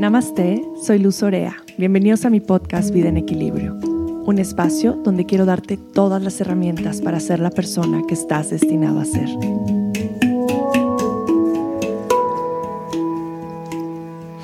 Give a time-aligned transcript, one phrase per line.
[0.00, 1.54] Namaste, soy Luz Orea.
[1.76, 7.02] Bienvenidos a mi podcast Vida en Equilibrio, un espacio donde quiero darte todas las herramientas
[7.02, 9.28] para ser la persona que estás destinado a ser.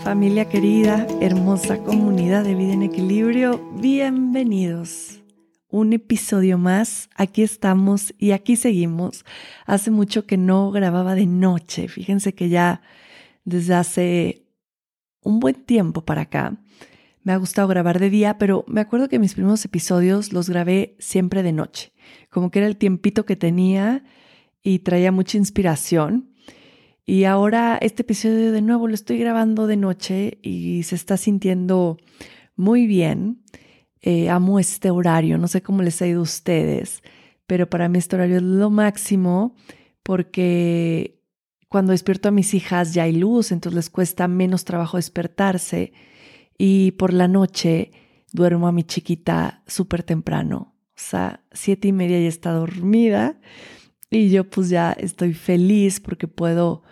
[0.04, 5.22] Familia querida, hermosa comunidad de Vida en Equilibrio, bienvenidos.
[5.70, 9.24] Un episodio más, aquí estamos y aquí seguimos.
[9.64, 12.82] Hace mucho que no grababa de noche, fíjense que ya
[13.46, 14.45] desde hace
[15.26, 16.56] un buen tiempo para acá.
[17.22, 20.94] Me ha gustado grabar de día, pero me acuerdo que mis primeros episodios los grabé
[21.00, 21.92] siempre de noche,
[22.30, 24.04] como que era el tiempito que tenía
[24.62, 26.30] y traía mucha inspiración.
[27.04, 31.98] Y ahora este episodio de nuevo lo estoy grabando de noche y se está sintiendo
[32.54, 33.42] muy bien.
[34.02, 37.02] Eh, amo este horario, no sé cómo les ha ido a ustedes,
[37.48, 39.56] pero para mí este horario es lo máximo
[40.04, 41.15] porque
[41.68, 45.92] cuando despierto a mis hijas ya hay luz, entonces les cuesta menos trabajo despertarse
[46.58, 47.90] y por la noche
[48.32, 53.38] duermo a mi chiquita súper temprano, o sea, siete y media ya está dormida
[54.10, 56.82] y yo pues ya estoy feliz porque puedo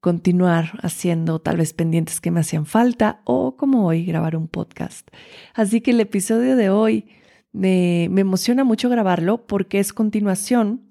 [0.00, 5.08] continuar haciendo tal vez pendientes que me hacían falta o como hoy grabar un podcast.
[5.54, 7.06] Así que el episodio de hoy
[7.52, 10.86] me, me emociona mucho grabarlo porque es continuación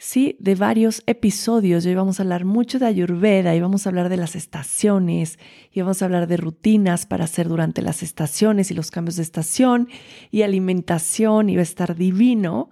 [0.00, 1.84] sí, de varios episodios.
[1.84, 5.38] Hoy vamos a hablar mucho de Ayurveda y vamos a hablar de las estaciones
[5.70, 9.22] y vamos a hablar de rutinas para hacer durante las estaciones y los cambios de
[9.22, 9.90] estación
[10.30, 12.70] y alimentación y va a estar divino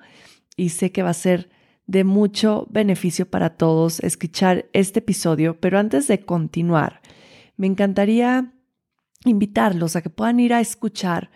[0.57, 1.51] y sé que va a ser
[1.87, 7.03] de mucho beneficio para todos escuchar este episodio, pero antes de continuar,
[7.59, 8.55] me encantaría
[9.27, 11.31] invitarlos a que puedan ir a escuchar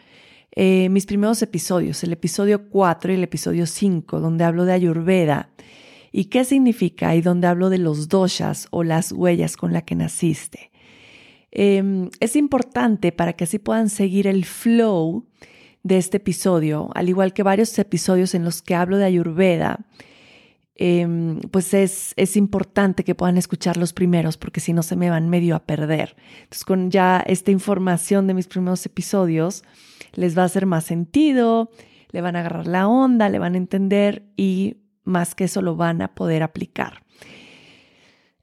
[0.53, 5.51] eh, mis primeros episodios, el episodio 4 y el episodio 5, donde hablo de Ayurveda
[6.13, 9.95] y qué significa y donde hablo de los doshas o las huellas con las que
[9.95, 10.71] naciste.
[11.50, 15.27] Em, es importante para que así puedan seguir el flow
[15.83, 19.81] de este episodio, al igual que varios episodios en los que hablo de Ayurveda.
[20.75, 25.11] Em, pues es, es importante que puedan escuchar los primeros porque si no se me
[25.11, 26.17] van medio a perder.
[26.43, 29.65] Entonces con ya esta información de mis primeros episodios
[30.15, 31.71] les va a hacer más sentido,
[32.11, 35.77] le van a agarrar la onda, le van a entender y más que eso lo
[35.77, 37.03] van a poder aplicar.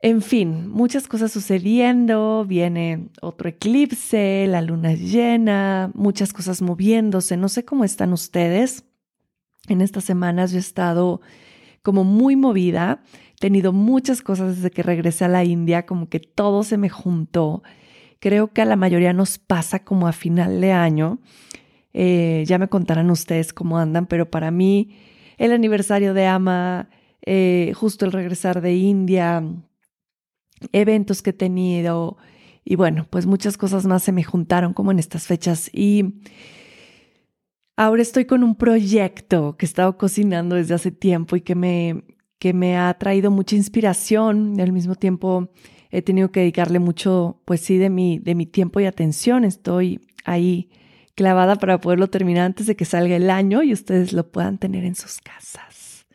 [0.01, 7.35] En fin, muchas cosas sucediendo, viene otro eclipse, la luna llena, muchas cosas moviéndose.
[7.35, 8.85] No sé cómo están ustedes.
[9.67, 11.19] En estas semanas yo he estado
[11.81, 13.03] como muy movida,
[13.33, 16.89] he tenido muchas cosas desde que regresé a la India, como que todo se me
[16.89, 17.61] juntó.
[18.19, 21.19] Creo que a la mayoría nos pasa como a final de año.
[21.93, 24.95] Eh, ya me contarán ustedes cómo andan, pero para mí
[25.39, 26.89] el aniversario de Ama,
[27.25, 29.43] eh, justo el regresar de India,
[30.71, 32.17] eventos que he tenido
[32.63, 36.21] y bueno, pues muchas cosas más se me juntaron como en estas fechas y
[37.77, 42.03] ahora estoy con un proyecto que he estado cocinando desde hace tiempo y que me,
[42.37, 45.49] que me ha traído mucha inspiración y al mismo tiempo
[45.89, 49.43] he tenido que dedicarle mucho, pues sí, de mi, de mi tiempo y atención.
[49.45, 50.69] Estoy ahí
[51.19, 54.85] clavada para poderlo terminar antes de que salga el año y ustedes lo puedan tener
[54.85, 56.07] en sus casas.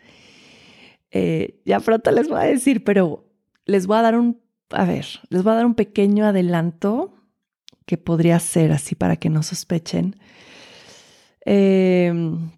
[1.10, 3.30] Eh, ya pronto les voy a decir, pero
[3.66, 7.12] les voy a dar un, a ver, les voy a dar un pequeño adelanto
[7.84, 10.16] que podría ser así para que no sospechen.
[11.44, 12.50] Em,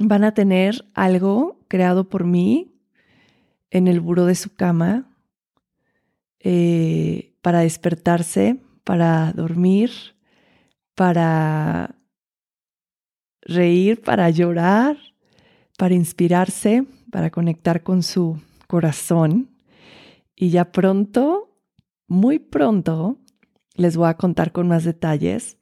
[0.00, 2.74] van a tener algo creado por mí
[3.70, 5.14] en el buro de su cama
[6.40, 10.11] eh, para despertarse, para dormir,
[10.94, 11.96] para
[13.42, 14.96] reír, para llorar,
[15.78, 19.50] para inspirarse, para conectar con su corazón.
[20.34, 21.58] Y ya pronto,
[22.08, 23.18] muy pronto,
[23.74, 25.58] les voy a contar con más detalles,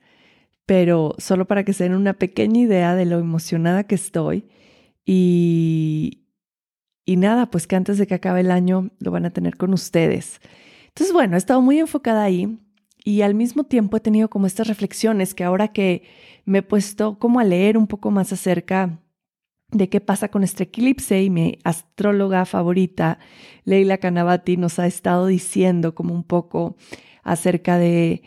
[0.66, 4.48] pero solo para que se den una pequeña idea de lo emocionada que estoy.
[5.04, 6.26] Y,
[7.04, 9.72] y nada, pues que antes de que acabe el año lo van a tener con
[9.72, 10.40] ustedes.
[10.88, 12.58] Entonces, bueno, he estado muy enfocada ahí
[13.04, 16.02] y al mismo tiempo he tenido como estas reflexiones que ahora que
[16.44, 19.00] me he puesto como a leer un poco más acerca
[19.70, 23.18] de qué pasa con este eclipse y mi astróloga favorita,
[23.64, 26.76] Leila Canavati, nos ha estado diciendo como un poco
[27.22, 28.22] acerca de,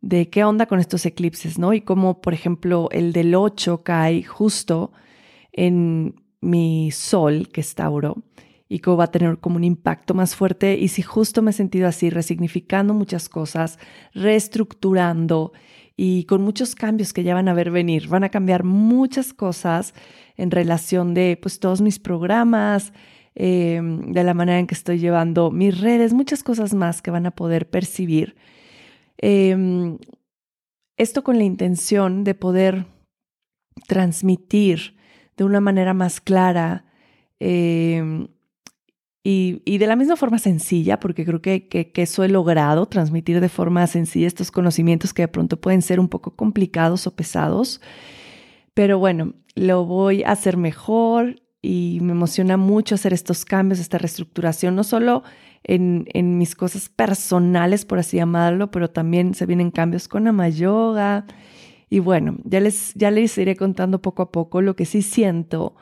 [0.00, 1.72] de qué onda con estos eclipses, ¿no?
[1.72, 4.92] Y cómo, por ejemplo, el del 8 cae justo
[5.52, 8.24] en mi sol, que es Tauro,
[8.68, 10.76] y cómo va a tener como un impacto más fuerte.
[10.78, 13.78] Y si justo me he sentido así, resignificando muchas cosas,
[14.12, 15.52] reestructurando
[15.96, 18.08] y con muchos cambios que ya van a ver venir.
[18.08, 19.94] Van a cambiar muchas cosas
[20.36, 22.92] en relación de pues todos mis programas,
[23.34, 27.26] em, de la manera en que estoy llevando mis redes, muchas cosas más que van
[27.26, 28.36] a poder percibir.
[29.16, 29.98] Em,
[30.96, 32.86] esto con la intención de poder
[33.86, 34.96] transmitir
[35.36, 36.84] de una manera más clara
[37.40, 38.28] em,
[39.24, 43.48] y, de la misma forma sencilla, porque creo que, que, eso he logrado, transmitir de
[43.48, 47.80] forma sencilla estos conocimientos que de pronto pueden ser un poco complicados o pesados.
[48.74, 53.98] Pero bueno, lo voy a hacer mejor y me emociona mucho hacer estos cambios, esta
[53.98, 55.24] reestructuración, no solo
[55.64, 61.26] en, en mis cosas personales, por así llamarlo, pero también se vienen cambios con Amayoga.
[61.90, 65.74] Y bueno, ya les, ya les iré contando poco a poco lo que sí siento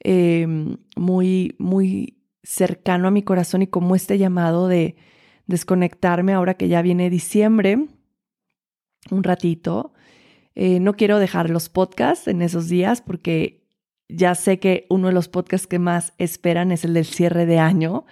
[0.00, 4.96] em, muy, muy cercano a mi corazón y como este llamado de
[5.46, 7.86] desconectarme ahora que ya viene diciembre,
[9.10, 9.92] un ratito.
[10.54, 13.62] Eh, no quiero dejar los podcasts en esos días porque
[14.08, 17.58] ya sé que uno de los podcasts que más esperan es el del cierre de
[17.58, 18.04] año.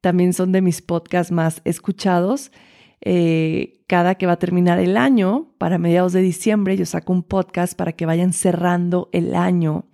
[0.00, 2.52] También son de mis podcasts más escuchados.
[3.00, 7.22] Eh, cada que va a terminar el año, para mediados de diciembre, yo saco un
[7.22, 9.86] podcast para que vayan cerrando el año.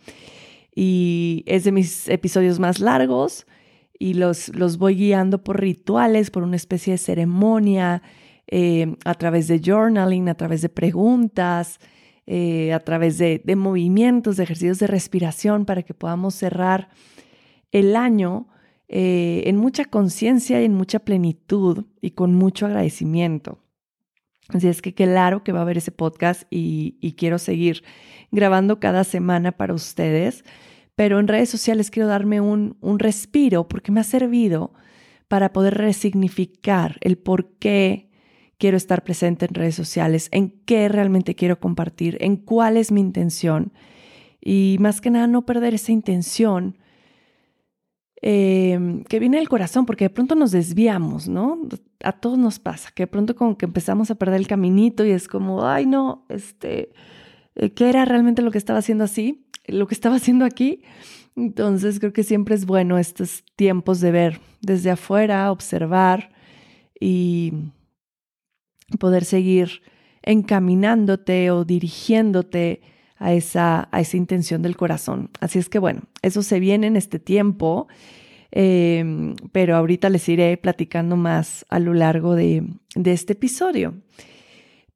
[0.75, 3.47] Y es de mis episodios más largos
[3.99, 8.03] y los, los voy guiando por rituales, por una especie de ceremonia,
[8.47, 11.79] eh, a través de journaling, a través de preguntas,
[12.27, 16.89] eh, a través de, de, movimientos, de ejercicios de respiración para que podamos cerrar
[17.71, 18.49] el año
[18.89, 23.59] eh, en mucha conciencia y en mucha plenitud y con mucho agradecimiento.
[24.49, 27.83] Así es que claro que va a haber ese podcast y, y quiero seguir
[28.31, 30.45] grabando cada semana para ustedes
[30.97, 34.73] pero en redes sociales quiero darme un, un respiro porque me ha servido
[35.29, 38.11] para poder resignificar el por qué
[38.59, 43.01] quiero estar presente en redes sociales, en qué realmente quiero compartir, en cuál es mi
[43.01, 43.73] intención
[44.41, 46.79] y más que nada no perder esa intención
[48.21, 51.61] eh, que viene del corazón, porque de pronto nos desviamos, ¿no?
[52.03, 55.11] A todos nos pasa, que de pronto como que empezamos a perder el caminito y
[55.11, 56.93] es como, ay no, este,
[57.55, 59.44] eh, ¿qué era realmente lo que estaba haciendo así?
[59.67, 60.83] Lo que estaba haciendo aquí.
[61.37, 66.31] Entonces creo que siempre es bueno estos tiempos de ver desde afuera, observar
[67.01, 67.53] y
[68.99, 69.83] poder seguir
[70.23, 72.83] encaminándote o dirigiéndote
[73.17, 75.31] a esa, a esa intención del corazón.
[75.41, 77.89] Así es que bueno, eso se viene en este tiempo,
[78.51, 82.65] em, pero ahorita les iré platicando más a lo largo de,
[82.95, 83.95] de este episodio.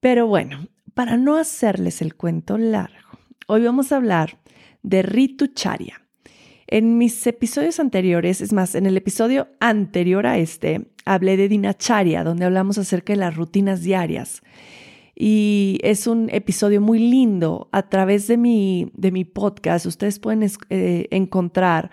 [0.01, 4.39] Pero bueno, para no hacerles el cuento largo, hoy vamos a hablar
[4.83, 6.03] de Ritu Charya.
[6.67, 12.25] En mis episodios anteriores, es más, en el episodio anterior a este, hablé de Dinacharya,
[12.25, 14.43] donde hablamos acerca de las rutinas diarias.
[15.15, 17.69] Y es un episodio muy lindo.
[17.73, 21.91] A través de mi, de mi podcast, ustedes pueden eh, encontrar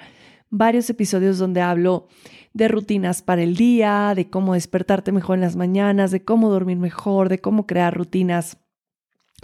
[0.49, 2.07] varios episodios donde hablo
[2.53, 6.77] de rutinas para el día, de cómo despertarte mejor en las mañanas, de cómo dormir
[6.77, 8.57] mejor, de cómo crear rutinas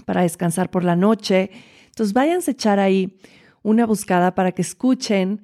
[0.06, 1.52] para descansar por la noche.
[2.02, 3.20] Entonces váyanse a echar ahí
[3.62, 5.44] una buscada para que escuchen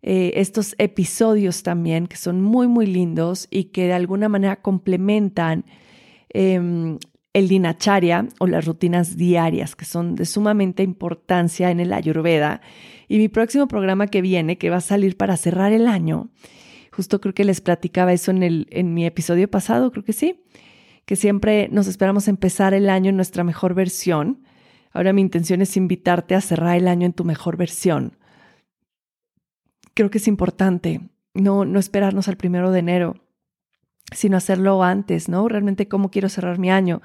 [0.00, 5.66] eh, estos episodios también, que son muy, muy lindos y que de alguna manera complementan
[6.30, 6.96] em,
[7.34, 12.62] el dinacharya o las rutinas diarias, que son de sumamente importancia en el ayurveda.
[13.06, 16.30] Y mi próximo programa que viene, que va a salir para cerrar el año,
[16.90, 20.40] justo creo que les platicaba eso en, el, en mi episodio pasado, creo que sí,
[21.04, 24.38] que siempre nos esperamos empezar el año en nuestra mejor versión
[24.98, 28.16] Ahora mi intención es invitarte a cerrar el año en tu mejor versión.
[29.94, 31.02] Creo que es importante
[31.34, 33.14] no, no esperarnos al primero de enero,
[34.12, 35.46] sino hacerlo antes, ¿no?
[35.46, 37.00] Realmente cómo quiero cerrar mi año.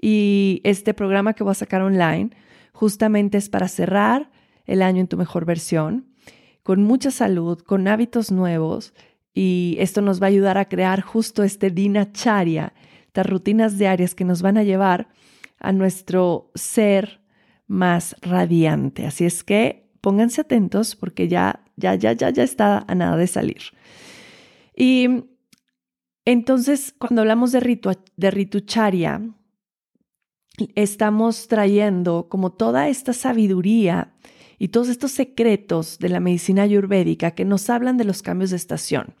[0.00, 2.30] Y este programa que voy a sacar online
[2.72, 4.30] justamente es para cerrar
[4.64, 6.06] el año en tu mejor versión,
[6.62, 8.94] con mucha salud, con hábitos nuevos.
[9.34, 12.74] Y esto nos va a ayudar a crear justo este dinacharya,
[13.08, 15.08] estas rutinas diarias que nos van a llevar
[15.58, 17.23] a nuestro ser
[17.66, 19.06] más radiante.
[19.06, 23.26] Así es que pónganse atentos porque ya, ya, ya, ya, ya está a nada de
[23.26, 23.62] salir.
[24.76, 25.24] Y
[26.24, 29.20] entonces, cuando hablamos de, ritu, de ritucharia,
[30.74, 34.14] estamos trayendo como toda esta sabiduría
[34.58, 38.56] y todos estos secretos de la medicina ayurvédica que nos hablan de los cambios de
[38.56, 39.14] estación.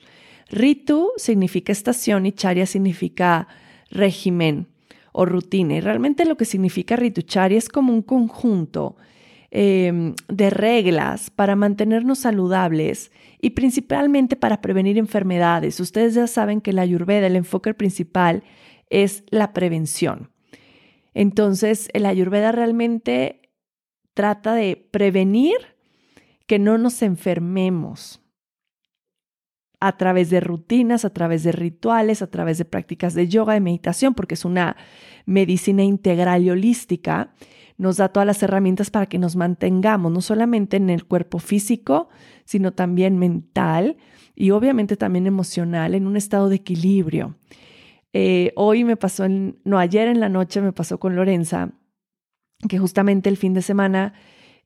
[0.48, 3.48] Ritu significa estación y charya significa
[3.90, 4.68] régimen
[5.16, 5.76] o rutina.
[5.76, 8.96] Y realmente lo que significa Rituchari es como un conjunto
[9.52, 15.78] em, de reglas para mantenernos saludables y principalmente para prevenir enfermedades.
[15.78, 18.42] Ustedes ya saben que la ayurveda, el enfoque principal
[18.90, 20.30] es la prevención.
[21.14, 23.52] Entonces, el ayurveda realmente
[24.14, 25.54] trata de prevenir
[26.48, 28.23] que no nos enfermemos
[29.86, 33.60] a través de rutinas, a través de rituales, a través de prácticas de yoga, y
[33.60, 34.76] meditación, porque es una
[35.26, 37.34] medicina integral y holística,
[37.76, 42.08] nos da todas las herramientas para que nos mantengamos no solamente en el cuerpo físico,
[42.46, 43.98] sino también mental
[44.34, 47.36] y obviamente también emocional, en un estado de equilibrio.
[48.14, 51.72] Eh, hoy me pasó, no, ayer en la noche me pasó con Lorenza,
[52.68, 54.14] que justamente el fin de semana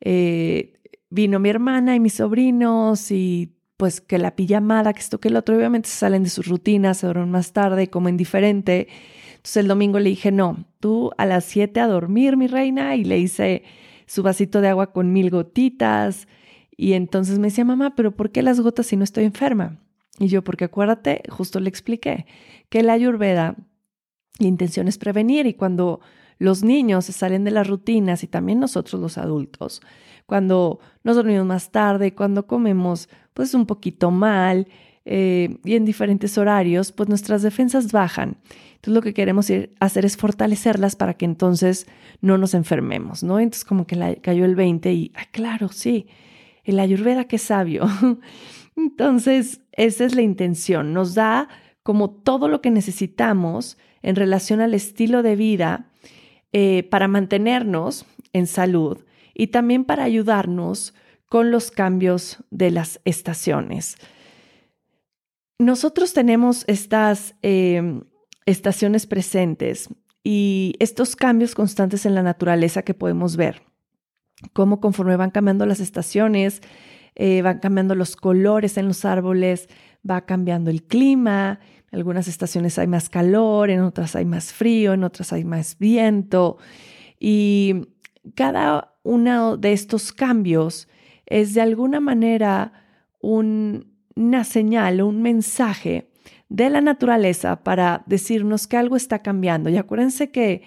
[0.01, 0.75] eh,
[1.11, 5.37] vino mi hermana y mis sobrinos y pues que la pijamada, que esto, que el
[5.37, 8.89] otro, obviamente salen de sus rutinas, se duermen más tarde, comen diferente.
[9.37, 13.05] Entonces el domingo le dije, no, tú a las 7 a dormir, mi reina, y
[13.05, 13.63] le hice
[14.07, 16.27] su vasito de agua con mil gotitas.
[16.77, 19.79] Y entonces me decía, mamá, pero ¿por qué las gotas si no estoy enferma?
[20.19, 22.27] Y yo, porque acuérdate, justo le expliqué
[22.69, 23.55] que la ayurveda,
[24.41, 26.01] la intención es prevenir y cuando
[26.39, 29.81] los niños se salen de las rutinas y también nosotros los adultos,
[30.27, 33.09] cuando nos dormimos más tarde, cuando comemos
[33.39, 34.67] pues un poquito mal
[35.05, 38.39] eh, y en diferentes horarios, pues nuestras defensas bajan.
[38.75, 39.47] Entonces lo que queremos
[39.79, 41.87] hacer es fortalecerlas para que entonces
[42.21, 43.39] no nos enfermemos, ¿no?
[43.39, 46.09] Entonces como que cayó el 20 y, ah, claro, sí,
[46.65, 47.87] el ayurveda qué sabio.
[48.77, 51.49] entonces esa es la intención, nos da
[51.85, 55.93] como todo lo que necesitamos en relación al estilo de vida
[56.53, 58.99] eh, para mantenernos en salud
[59.33, 60.93] y también para ayudarnos
[61.29, 63.97] con los cambios de las estaciones.
[65.59, 68.03] Nosotros tenemos estas em,
[68.47, 69.89] estaciones presentes
[70.25, 73.63] y estos cambios constantes en la naturaleza que podemos ver,
[74.53, 76.61] cómo conforme van cambiando las estaciones,
[77.15, 79.69] eh, van cambiando los colores en los árboles,
[80.09, 81.59] va cambiando el clima,
[81.91, 85.77] en algunas estaciones hay más calor, en otras hay más frío, en otras hay más
[85.79, 86.59] viento
[87.19, 87.89] y
[88.35, 90.89] cada uno de estos cambios
[91.29, 92.73] es de alguna manera
[93.21, 96.11] una señal, un mensaje
[96.49, 99.69] de la naturaleza para decirnos que algo está cambiando.
[99.69, 100.63] Y acuérdense que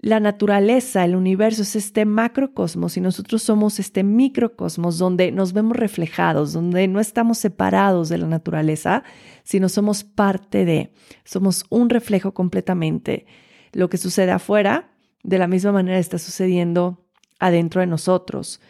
[0.00, 5.76] la naturaleza, el universo es este macrocosmos y nosotros somos este microcosmos donde nos vemos
[5.76, 9.04] reflejados, donde no estamos separados de la naturaleza,
[9.42, 10.92] sino somos parte de,
[11.24, 13.26] somos un reflejo completamente.
[13.72, 14.90] Lo que sucede afuera,
[15.22, 17.04] de la misma manera está sucediendo
[17.38, 18.60] adentro de nosotros.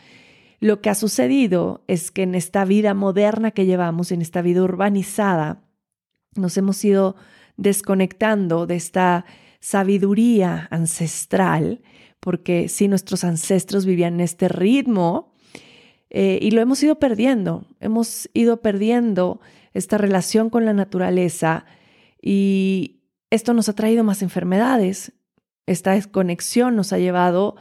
[0.67, 4.65] Lo que ha sucedido es que en esta vida moderna que llevamos, en esta vida
[4.65, 5.63] urbanizada,
[6.35, 7.15] nos hemos ido
[7.57, 9.27] desconectando de esta
[9.61, 11.83] sabiduría ancestral,
[12.19, 15.35] porque si nuestros ancestros vivían en este ritmo
[16.11, 19.41] eh, y lo hemos ido perdiendo, hemos ido perdiendo
[19.73, 21.65] esta relación con la naturaleza
[22.21, 25.13] y esto nos ha traído más enfermedades.
[25.67, 27.55] Esta desconexión nos ha llevado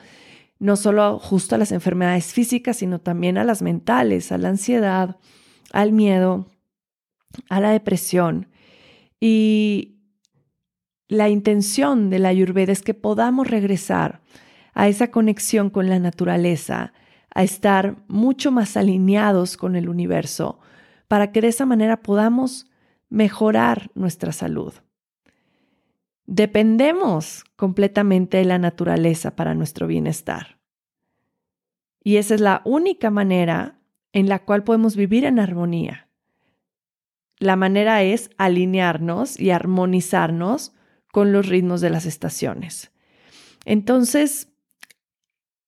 [0.59, 5.17] no solo justo a las enfermedades físicas, sino también a las mentales, a la ansiedad,
[5.71, 6.47] al miedo,
[7.49, 8.47] a la depresión.
[9.19, 9.99] Y
[11.07, 14.21] la intención de la ayurveda es que podamos regresar
[14.73, 16.93] a esa conexión con la naturaleza,
[17.33, 20.59] a estar mucho más alineados con el universo,
[21.07, 22.69] para que de esa manera podamos
[23.09, 24.73] mejorar nuestra salud.
[26.27, 30.59] Dependemos completamente de la naturaleza para nuestro bienestar.
[32.03, 33.79] Y esa es la única manera
[34.13, 36.07] en la cual podemos vivir en armonía.
[37.37, 40.73] La manera es alinearnos y armonizarnos
[41.11, 42.91] con los ritmos de las estaciones.
[43.65, 44.49] Entonces,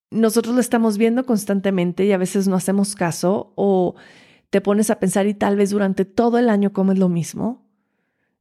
[0.10, 3.96] nosotros lo estamos viendo constantemente y a veces no hacemos caso o
[4.50, 7.66] te pones a pensar y tal vez durante todo el año comes lo mismo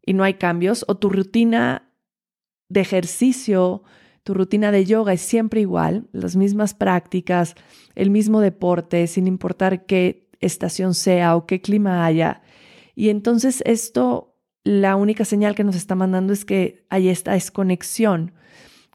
[0.05, 1.86] y no hay cambios o tu rutina
[2.69, 3.83] de ejercicio,
[4.23, 7.55] tu rutina de yoga es siempre igual, las mismas prácticas,
[7.95, 12.43] el mismo deporte, sin importar qué estación sea o qué clima haya.
[12.95, 18.33] Y entonces esto, la única señal que nos está mandando es que hay esta desconexión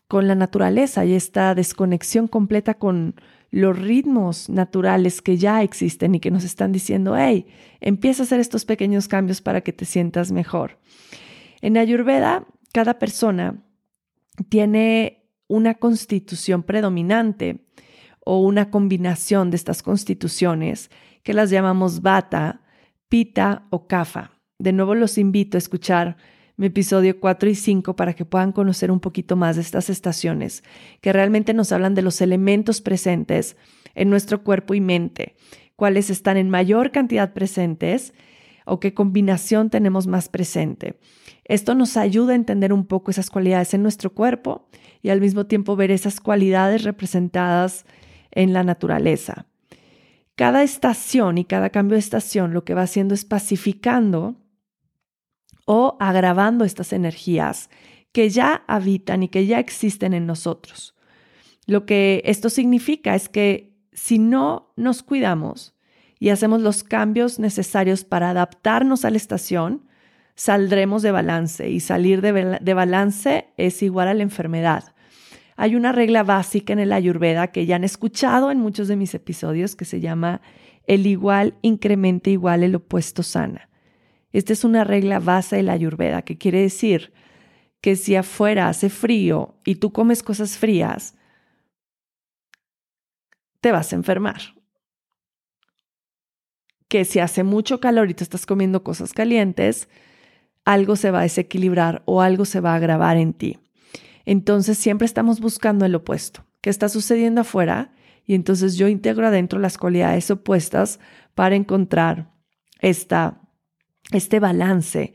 [0.07, 3.15] con la naturaleza, hay esta desconexión completa con
[3.51, 7.45] los ritmos naturales que ya existen y que nos están diciendo, hey,
[7.79, 10.79] empieza a hacer estos pequeños cambios para que te sientas mejor.
[11.61, 13.63] En Ayurveda cada persona
[14.49, 17.65] tiene una constitución predominante
[18.25, 20.89] o una combinación de estas constituciones
[21.23, 22.61] que las llamamos bata,
[23.09, 24.31] pita o kafa.
[24.59, 26.17] De nuevo los invito a escuchar
[26.55, 30.63] mi episodio 4 y 5 para que puedan conocer un poquito más de estas estaciones
[31.01, 33.57] que realmente nos hablan de los elementos presentes
[33.95, 35.35] en nuestro cuerpo y mente,
[35.75, 38.13] cuáles están en mayor cantidad presentes
[38.65, 40.99] o qué combinación tenemos más presente.
[41.45, 44.67] Esto nos ayuda a entender un poco esas cualidades en nuestro cuerpo
[45.01, 47.85] y al mismo tiempo ver esas cualidades representadas
[48.31, 49.45] en la naturaleza.
[50.35, 54.35] cada estación y cada cambio de estación lo que va haciendo es pacificando
[55.65, 57.69] o agravando estas energías
[58.11, 60.95] que ya habitan y que ya existen en nosotros.
[61.67, 65.75] Lo que esto significa es que si no nos cuidamos
[66.21, 69.87] y hacemos los cambios necesarios para adaptarnos a la estación,
[70.35, 74.93] saldremos de balance y salir de, balance es igual a la enfermedad.
[75.55, 79.15] Hay una regla básica en el ayurveda que ya han escuchado en muchos de mis
[79.15, 80.41] episodios que se llama
[80.85, 83.67] el igual incrementa igual, el opuesto sana.
[84.31, 87.13] Esta es una regla base de la ayurveda que quiere decir
[87.81, 91.15] que si afuera hace frío y tú comes cosas frías,
[93.59, 94.60] te vas a enfermar.
[96.91, 99.87] Que si hace mucho calor y tú estás comiendo cosas calientes,
[100.65, 103.59] algo se va a desequilibrar o algo se va a agravar en ti.
[104.25, 106.45] Entonces siempre estamos buscando el opuesto.
[106.59, 107.93] ¿Qué está sucediendo afuera?
[108.25, 110.99] Y entonces yo integro adentro las cualidades opuestas
[111.33, 112.33] para encontrar
[112.81, 113.39] esta,
[114.11, 115.13] este balance.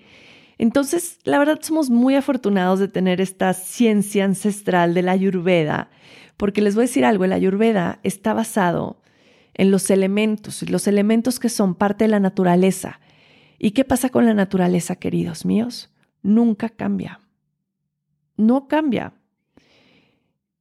[0.56, 5.90] Entonces, la verdad somos muy afortunados de tener esta ciencia ancestral de la ayurveda,
[6.38, 9.02] porque les voy a decir algo, el ayurveda está basado
[9.56, 13.00] en los elementos, los elementos que son parte de la naturaleza.
[13.58, 15.92] ¿Y qué pasa con la naturaleza, queridos míos?
[16.22, 17.20] Nunca cambia.
[18.36, 19.14] No cambia.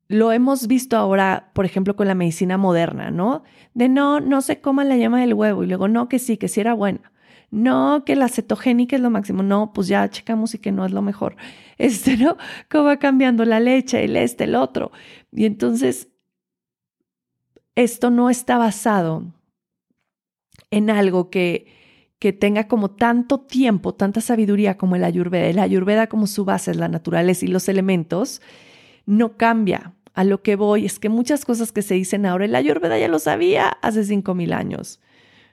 [0.07, 3.43] Lo hemos visto ahora, por ejemplo, con la medicina moderna, ¿no?
[3.73, 6.47] De no, no se coma la yema del huevo y luego no, que sí, que
[6.47, 7.11] sí era buena.
[7.51, 9.43] No, que la cetogénica es lo máximo.
[9.43, 11.35] No, pues ya checamos y que no es lo mejor.
[11.77, 12.37] Este, ¿no?
[12.71, 14.93] ¿Cómo va cambiando la leche, el este, el otro?
[15.33, 16.07] Y entonces,
[17.75, 19.23] esto no está basado
[20.71, 21.67] en algo que,
[22.19, 25.45] que tenga como tanto tiempo, tanta sabiduría como el ayurveda.
[25.45, 28.41] El ayurveda como su base es la naturaleza y los elementos,
[29.05, 29.93] no cambia.
[30.13, 33.09] A lo que voy es que muchas cosas que se dicen ahora, el ayurveda ya
[33.09, 35.01] lo sabía hace 5.000 años.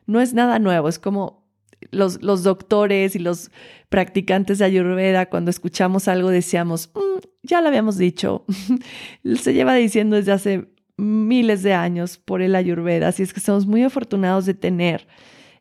[0.06, 1.42] No es nada nuevo, es como
[1.90, 3.50] los, los, doctores y los
[3.88, 8.44] practicantes de Ayurveda, cuando escuchamos algo, decíamos, mm, ya lo habíamos dicho.
[9.34, 10.68] Se lleva diciendo desde hace
[11.02, 15.06] miles de años por el Ayurveda, así es que somos muy afortunados de tener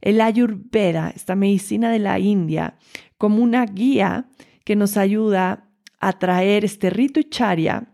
[0.01, 2.75] el Ayurveda, esta medicina de la India,
[3.17, 4.27] como una guía
[4.63, 7.87] que nos ayuda a traer este rito y charya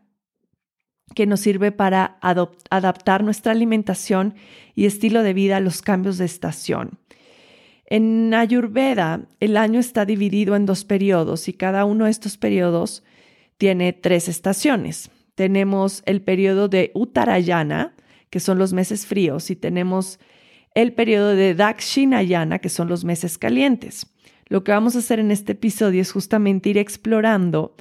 [1.16, 4.36] que nos sirve para adaptar nuestra alimentación
[4.76, 7.00] y estilo de vida a los cambios de estación.
[7.86, 13.04] En Ayurveda, el año está dividido en dos periodos y cada uno de estos periodos
[13.58, 15.10] tiene tres estaciones.
[15.38, 17.94] Tenemos el periodo de Uttarayana,
[18.32, 20.20] que son los meses fríos, y tenemos
[20.74, 24.08] el periodo de Dakshinayana, que son los meses calientes.
[24.48, 27.76] Lo que vamos a hacer en este episodio es justamente ir explorando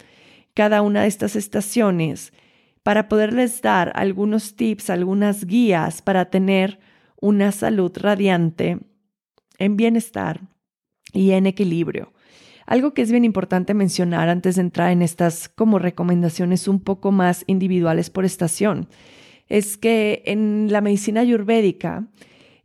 [0.53, 2.35] cada una de estas estaciones
[2.83, 6.79] para poderles dar algunos tips, algunas guías para tener
[7.23, 8.81] una salud radiante,
[9.57, 10.43] en bienestar
[11.11, 12.13] y en equilibrio.
[12.67, 17.13] Algo que es bien importante mencionar antes de entrar en estas como recomendaciones un poco
[17.13, 18.89] más individuales por estación
[19.49, 22.09] es que en la medicina ayurvédica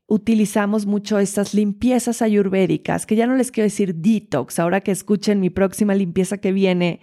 [0.08, 5.40] utilizamos mucho estas limpiezas ayurvédicas, que ya no les quiero decir detox, ahora que escuchen
[5.40, 7.00] mi próxima limpieza que viene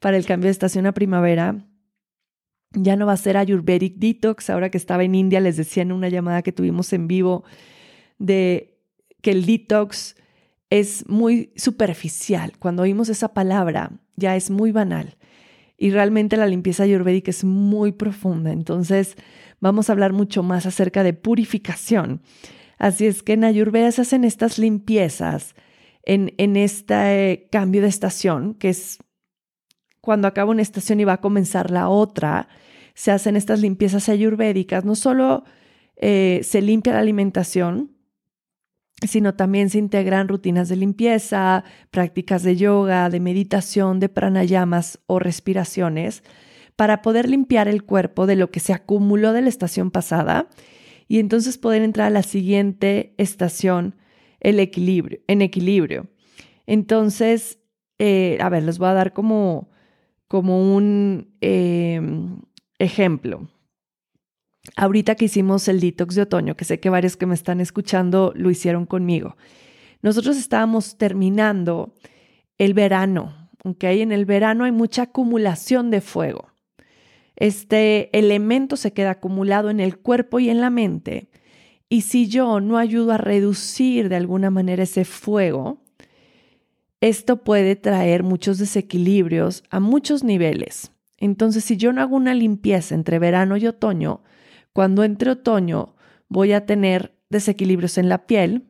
[0.00, 1.64] para el cambio de estación a primavera,
[2.72, 5.92] ya no va a ser ayurvedic detox, ahora que estaba en India les decía en
[5.92, 7.44] una llamada que tuvimos en vivo
[8.18, 8.78] de
[9.22, 10.16] que el detox
[10.70, 12.52] es muy superficial.
[12.58, 15.16] Cuando oímos esa palabra ya es muy banal
[15.76, 18.52] y realmente la limpieza ayurvédica es muy profunda.
[18.52, 19.16] Entonces,
[19.60, 22.22] vamos a hablar mucho más acerca de purificación.
[22.78, 25.54] Así es que en Ayurveda se hacen estas limpiezas
[26.02, 28.98] en, en este cambio de estación, que es
[30.00, 32.48] cuando acaba una estación y va a comenzar la otra,
[32.94, 34.84] se hacen estas limpiezas ayurvédicas.
[34.84, 35.44] No solo
[35.96, 37.96] eh, se limpia la alimentación,
[39.06, 45.18] sino también se integran rutinas de limpieza, prácticas de yoga, de meditación, de pranayamas o
[45.18, 46.22] respiraciones
[46.76, 50.48] para poder limpiar el cuerpo de lo que se acumuló de la estación pasada
[51.08, 53.96] y entonces poder entrar a la siguiente estación
[54.40, 56.08] el equilibrio, en equilibrio.
[56.66, 57.58] Entonces,
[57.98, 59.70] eh, a ver, les voy a dar como,
[60.28, 62.40] como un em,
[62.78, 63.50] ejemplo.
[64.76, 68.32] Ahorita que hicimos el detox de otoño, que sé que varios que me están escuchando
[68.36, 69.36] lo hicieron conmigo,
[70.02, 71.94] nosotros estábamos terminando
[72.58, 73.84] el verano, ¿ok?
[73.84, 76.50] En el verano hay mucha acumulación de fuego
[77.40, 81.30] este elemento se queda acumulado en el cuerpo y en la mente.
[81.88, 85.82] Y si yo no ayudo a reducir de alguna manera ese fuego,
[87.00, 90.92] esto puede traer muchos desequilibrios a muchos niveles.
[91.16, 94.22] Entonces, si yo no hago una limpieza entre verano y otoño,
[94.72, 95.94] cuando entre otoño
[96.28, 98.68] voy a tener desequilibrios en la piel,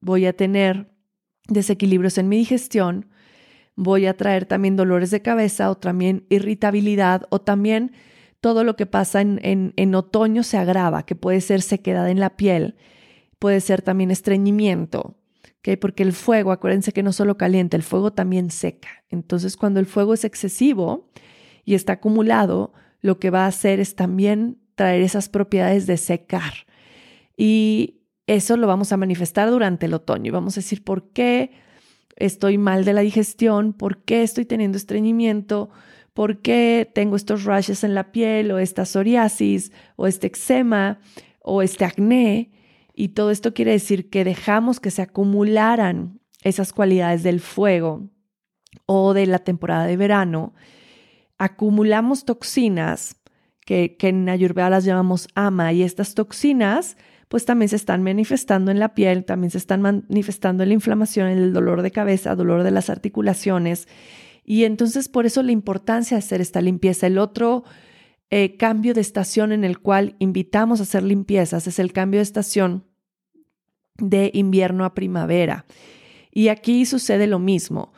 [0.00, 0.90] voy a tener
[1.48, 3.06] desequilibrios en mi digestión,
[3.76, 7.92] voy a traer también dolores de cabeza o también irritabilidad o también
[8.40, 9.40] todo lo que pasa en,
[9.76, 12.76] en, otoño se agrava, que puede ser sequedad en la piel,
[13.38, 15.16] puede ser también estreñimiento,
[15.80, 19.04] porque el fuego, acuérdense que no solo calienta, el fuego también seca.
[19.10, 21.10] Entonces, cuando el fuego es excesivo
[21.64, 26.54] y está acumulado, lo que va a hacer es también traer esas propiedades de secar.
[27.36, 31.50] Y eso lo vamos a manifestar durante el otoño y vamos a decir por qué
[32.16, 35.68] estoy mal de la digestión, por qué estoy teniendo estreñimiento,
[36.14, 40.98] por qué tengo estos rashes en la piel o esta psoriasis o este eczema
[41.42, 42.50] o este acné.
[42.94, 48.08] Y todo esto quiere decir que dejamos que se acumularan esas cualidades del fuego
[48.86, 50.54] o de la temporada de verano.
[51.36, 53.19] Acumulamos toxinas
[53.64, 56.96] que, en Ayurveda las llamamos ama y estas toxinas
[57.28, 61.28] pues también se están manifestando en la piel, también se están manifestando en la inflamación,
[61.28, 63.86] en el dolor de cabeza, dolor de las articulaciones.
[64.44, 67.06] Y entonces por eso la importancia de hacer esta limpieza.
[67.06, 67.62] El otro
[68.30, 72.22] eh, cambio de estación en el cual invitamos a hacer limpiezas es el cambio de
[72.22, 72.84] estación
[73.96, 75.66] de invierno a primavera.
[76.32, 77.92] Y aquí sucede lo mismo.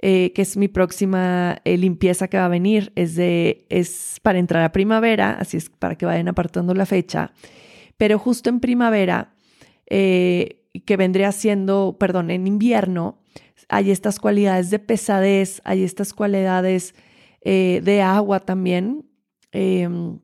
[0.00, 4.38] Eh, que es mi próxima eh, limpieza que va a venir, es, de, es para
[4.38, 7.32] entrar a primavera, así es para que vayan apartando la fecha
[7.96, 9.34] pero justo en primavera,
[9.90, 13.18] eh, que vendría siendo, perdón, en invierno,
[13.68, 16.94] hay estas cualidades de pesadez, hay estas cualidades
[17.42, 19.10] de agua también,
[19.50, 20.20] em,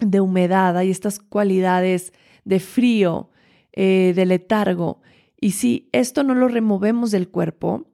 [0.00, 2.12] de humedad, hay estas cualidades
[2.44, 3.30] de frío,
[3.72, 5.02] de letargo.
[5.40, 7.86] Y si esto no lo removemos del cuerpo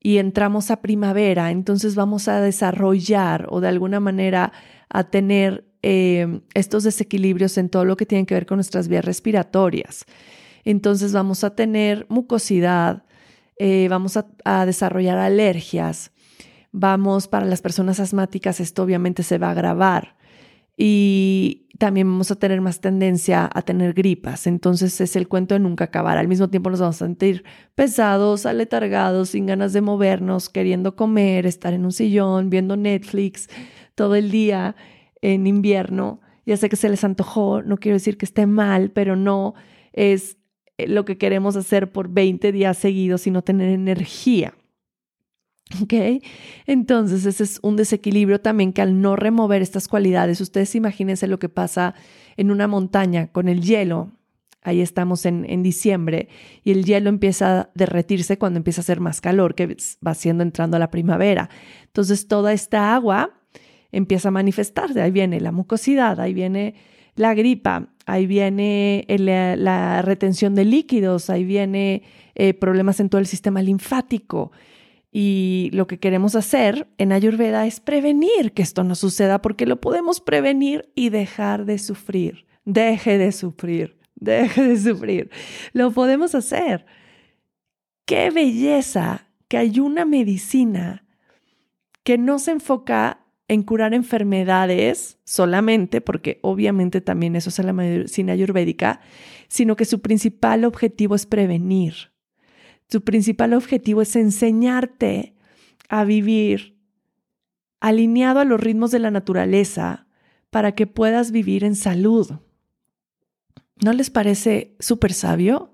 [0.00, 4.52] y entramos a primavera, entonces vamos a desarrollar o de alguna manera
[4.88, 9.04] a tener Em, estos desequilibrios en todo lo que tiene que ver con nuestras vías
[9.04, 10.04] respiratorias.
[10.64, 13.04] Entonces vamos a tener mucosidad,
[13.58, 16.10] eh, vamos a, desarrollar alergias,
[16.72, 20.16] vamos, para las personas asmáticas esto obviamente se va a agravar
[20.80, 24.46] y también vamos a tener más tendencia a tener gripas.
[24.46, 26.18] Entonces es el cuento de nunca acabar.
[26.18, 27.42] Al mismo tiempo nos vamos a sentir
[27.74, 33.48] pesados, aletargados, sin ganas de movernos, queriendo comer, estar en un sillón, viendo Netflix
[33.96, 34.76] todo el día
[35.20, 36.20] en invierno.
[36.46, 39.54] Ya sé que se les antojó, no quiero decir que esté mal, pero no
[39.92, 40.36] es
[40.78, 44.54] lo que queremos hacer por 20 días seguidos, sino tener energía.
[45.82, 45.94] ¿Ok?
[46.66, 51.38] Entonces, ese es un desequilibrio también que al no remover estas cualidades, ustedes imagínense lo
[51.38, 51.94] que pasa
[52.36, 54.12] en una montaña con el hielo.
[54.62, 56.28] Ahí estamos en, en diciembre
[56.64, 59.76] y el hielo empieza a derretirse cuando empieza a hacer más calor, que
[60.06, 61.48] va siendo entrando a la primavera.
[61.84, 63.38] Entonces, toda esta agua
[63.92, 65.00] empieza a manifestarse.
[65.00, 66.74] Ahí viene la mucosidad, ahí viene
[67.14, 72.02] la gripa, ahí viene la, retención de líquidos, ahí viene
[72.34, 74.52] eh, problemas en todo el sistema linfático.
[75.10, 79.80] Y lo que queremos hacer en Ayurveda es prevenir que esto no suceda porque lo
[79.80, 82.46] podemos prevenir y dejar de sufrir.
[82.64, 85.30] Deje de sufrir, deje de sufrir.
[85.72, 86.84] Lo podemos hacer.
[88.04, 91.04] Qué belleza que hay una medicina
[92.02, 98.34] que no se enfoca en curar enfermedades solamente, porque obviamente también eso es la medicina
[98.34, 99.00] ayurvédica,
[99.48, 102.12] sino que su principal objetivo es prevenir.
[102.90, 105.34] Su principal objetivo es enseñarte
[105.88, 106.78] a vivir
[107.80, 110.06] alineado a los ritmos de la naturaleza
[110.50, 112.40] para que puedas vivir en salud.
[113.84, 115.72] ¿No les parece súper sabio?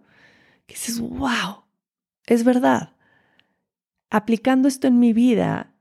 [0.66, 1.64] Que dices, wow,
[2.26, 2.96] es verdad.
[4.10, 5.72] Aplicando esto en mi vida,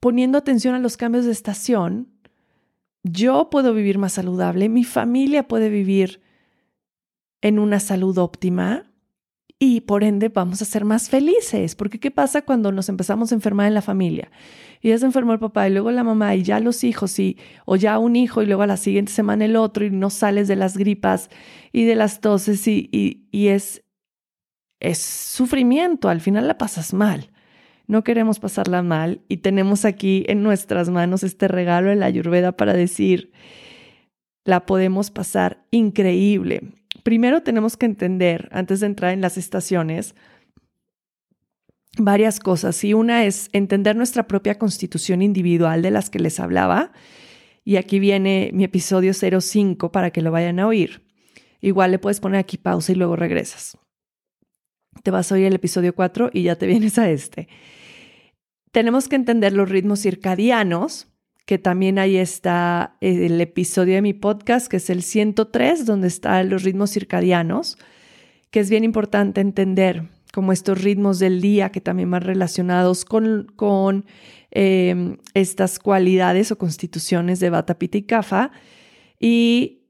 [0.00, 2.08] poniendo atención a los cambios de estación,
[3.02, 6.22] yo puedo vivir más saludable, mi familia puede vivir
[7.40, 8.91] en una salud óptima
[9.64, 11.76] y por ende vamos a ser más felices.
[11.76, 14.28] Porque ¿qué pasa cuando nos empezamos a enfermar en la familia?
[14.80, 17.38] Y ya se enfermó el papá y luego la mamá y ya los hijos y
[17.64, 20.48] o ya un hijo y luego a la siguiente semana el otro y no sales
[20.48, 21.30] de las gripas
[21.70, 22.88] y de las toses y,
[23.30, 23.84] y, es,
[24.80, 27.30] es sufrimiento, al final la pasas mal
[27.86, 32.52] no queremos pasarla mal y tenemos aquí en nuestras manos este regalo de la Ayurveda
[32.52, 33.32] para decir,
[34.44, 36.81] la podemos pasar increíble.
[37.02, 40.14] Primero tenemos que entender, antes de entrar en las estaciones,
[41.98, 42.82] varias cosas.
[42.84, 46.92] Y una es entender nuestra propia constitución individual de las que les hablaba.
[47.64, 51.06] Y aquí viene mi episodio 05 para que lo vayan a oír.
[51.60, 53.76] Igual le puedes poner aquí pausa y luego regresas
[55.02, 57.48] te vas a oír el episodio 4 y ya te vienes a este.
[58.70, 61.08] Tenemos que entender los ritmos circadianos,
[61.46, 66.48] que también ahí está el episodio de mi podcast, que es el 103, donde están
[66.48, 67.78] los ritmos circadianos,
[68.50, 73.52] que es bien importante entender como estos ritmos del día que también van relacionados con,
[73.54, 74.06] con
[74.50, 78.50] em, estas cualidades o constituciones de Vata, Pitta y Kapha.
[79.20, 79.82] Y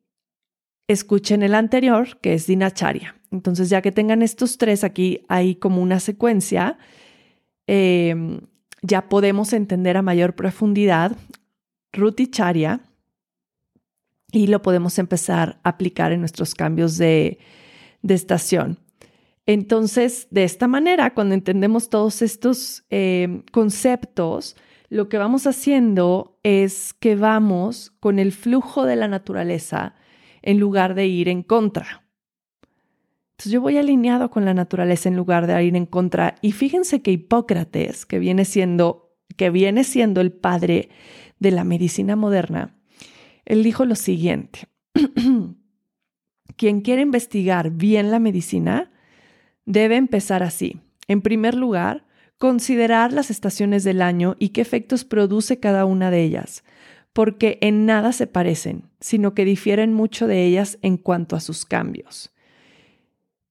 [0.89, 3.15] escuchen el anterior, que es Dinacharya.
[3.31, 6.77] Entonces, ya que tengan estos tres aquí, hay como una secuencia,
[7.67, 8.41] em,
[8.83, 11.17] ya podemos entender a mayor profundidad
[11.93, 12.81] Ruticharya
[14.31, 17.39] y lo podemos empezar a aplicar en nuestros cambios de,
[18.03, 18.79] de estación.
[19.47, 24.57] Entonces, de esta manera, cuando entendemos todos estos eh, conceptos,
[24.89, 29.95] lo que vamos haciendo es que vamos con el flujo de la naturaleza
[30.43, 32.03] en lugar de ir en contra.
[33.33, 36.37] Entonces yo voy alineado con la naturaleza en lugar de ir en contra.
[36.43, 40.91] Y fíjense que Hipócrates, que viene siendo, que viene siendo el padre
[41.43, 42.75] de la medicina moderna,
[43.45, 44.69] él dijo lo siguiente.
[46.57, 48.93] Quien quiere investigar bien la medicina
[49.67, 50.81] debe empezar así.
[51.09, 52.07] En primer lugar,
[52.39, 56.65] considerar las estaciones del año y qué efectos produce cada una de ellas,
[57.13, 61.67] porque en nada se parecen, sino que difieren mucho de ellas en cuanto a sus
[61.67, 62.33] cambios.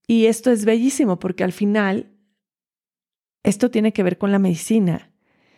[0.08, 2.12] Y esto es bellísimo porque al final
[3.44, 5.12] esto tiene que ver con la medicina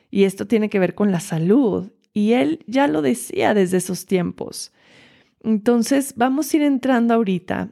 [0.10, 1.92] y esto tiene que ver con la salud.
[2.14, 4.72] Y él ya lo decía desde esos tiempos.
[5.42, 7.70] Entonces vamos a ir entrando ahorita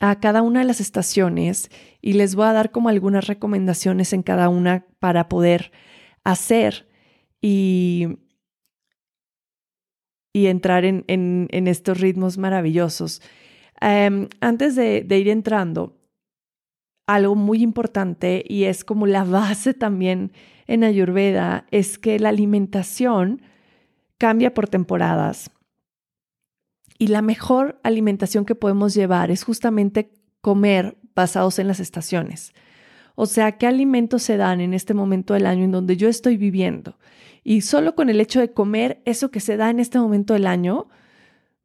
[0.00, 1.70] a cada una de las estaciones
[2.00, 5.72] y les voy a dar como algunas recomendaciones en cada una para poder
[6.24, 6.88] hacer
[7.40, 8.18] y,
[10.32, 13.22] y entrar en, en, estos ritmos maravillosos.
[13.80, 15.95] Em, antes de, de ir entrando,
[17.06, 20.32] algo muy importante y es como la base también
[20.66, 23.42] en Ayurveda es que la alimentación
[24.18, 25.50] cambia por temporadas.
[26.98, 32.52] Y la mejor alimentación que podemos llevar es justamente comer basados en las estaciones.
[33.14, 36.36] O sea, qué alimentos se dan en este momento del año en donde yo estoy
[36.36, 36.98] viviendo.
[37.44, 40.46] Y solo con el hecho de comer eso que se da en este momento del
[40.46, 40.88] año,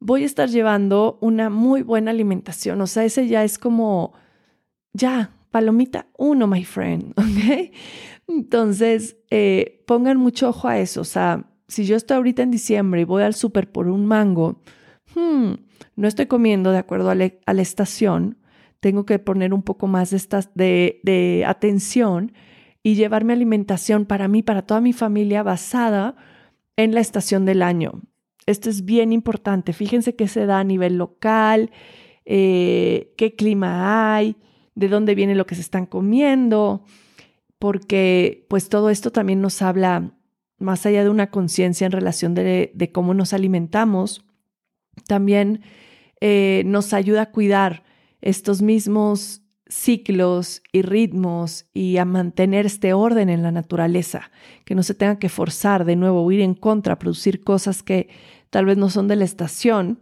[0.00, 2.80] voy a estar llevando una muy buena alimentación.
[2.80, 4.14] O sea, ese ya es como,
[4.92, 7.12] ya, palomita uno, my friend.
[7.16, 7.72] ¿ok?
[8.28, 11.00] Entonces, eh, pongan mucho ojo a eso.
[11.00, 14.60] O sea, si yo estoy ahorita en diciembre y voy al súper por un mango,
[15.14, 15.52] hmm,
[15.96, 18.38] no estoy comiendo de acuerdo a, la estación,
[18.80, 20.10] tengo que poner un poco más
[20.54, 22.32] de, de, atención
[22.82, 26.16] y llevar mi alimentación para mí, para toda mi familia, basada
[26.76, 28.02] en la estación del año.
[28.46, 29.72] Esto es bien importante.
[29.72, 31.70] Fíjense qué se da a nivel local,
[32.24, 34.36] eh, qué clima hay,
[34.74, 36.84] de dónde viene lo que se están comiendo,
[37.58, 40.12] porque pues todo esto también nos habla
[40.58, 44.24] más allá de una conciencia en relación de, cómo nos alimentamos,
[45.06, 45.62] también
[46.20, 47.84] eh, nos ayuda a cuidar
[48.20, 54.30] estos mismos ciclos y ritmos y a mantener este orden en la naturaleza,
[54.64, 58.08] que no se tenga que forzar de nuevo, ir en contra, producir cosas que
[58.50, 60.00] tal vez no son de la estación,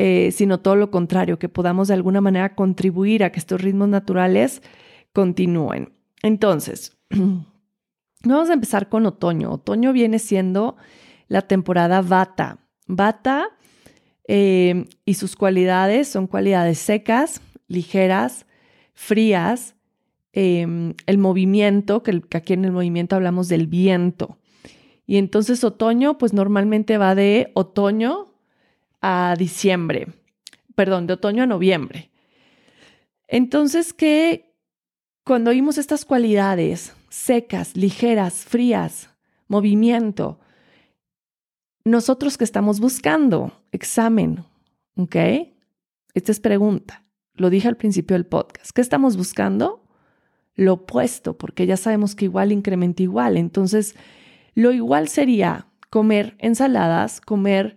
[0.00, 3.88] eh, sino todo lo contrario, que podamos de alguna manera contribuir a que estos ritmos
[3.88, 4.62] naturales
[5.12, 5.92] continúen.
[6.22, 6.96] Entonces,
[8.22, 9.50] vamos a empezar con otoño.
[9.50, 10.76] Otoño viene siendo
[11.26, 12.58] la temporada bata.
[12.86, 13.48] Bata
[14.28, 18.46] eh, y sus cualidades son cualidades secas, ligeras,
[18.94, 19.74] frías,
[20.32, 24.38] em, el movimiento, que, aquí en el movimiento hablamos del viento.
[25.08, 28.27] Y entonces otoño, pues normalmente va de otoño
[29.00, 30.08] a diciembre,
[30.74, 32.10] perdón, de otoño a noviembre.
[33.26, 34.54] Entonces, que
[35.24, 39.10] cuando oímos estas cualidades secas, ligeras, frías,
[39.46, 40.40] movimiento,
[41.84, 44.44] nosotros que estamos buscando examen,
[44.96, 45.16] ¿ok?
[46.14, 47.04] Esta es pregunta.
[47.34, 48.72] Lo dije al principio del podcast.
[48.72, 49.84] ¿Qué estamos buscando?
[50.54, 53.36] Lo opuesto, porque ya sabemos que igual incrementa igual.
[53.36, 53.94] Entonces,
[54.54, 57.76] lo igual sería comer ensaladas, comer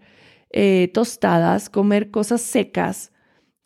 [0.54, 3.12] eh, tostadas, comer cosas secas,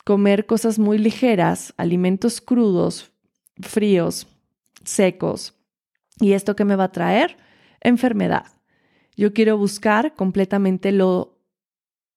[0.04, 3.12] comer cosas muy ligeras, alimentos crudos,
[3.60, 4.28] fríos,
[4.84, 5.54] secos.
[6.20, 7.36] ¿Y esto qué me va a traer?
[7.80, 8.46] Enfermedad.
[9.16, 11.38] Yo quiero buscar completamente lo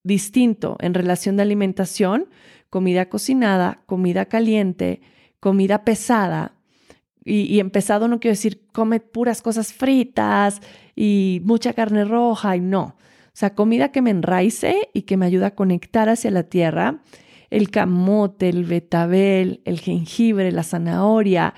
[0.03, 2.29] distinto en relación de alimentación,
[2.69, 5.01] comida cocinada, comida caliente,
[5.39, 6.55] comida pesada.
[7.25, 10.61] Y, pesado no quiero decir come puras cosas fritas
[10.95, 12.95] y mucha carne roja y no.
[13.39, 17.03] Sea, comida que me enraice y que me ayuda a conectar hacia la tierra.
[17.49, 21.53] El camote, el betabel, el jengibre, la zanahoria.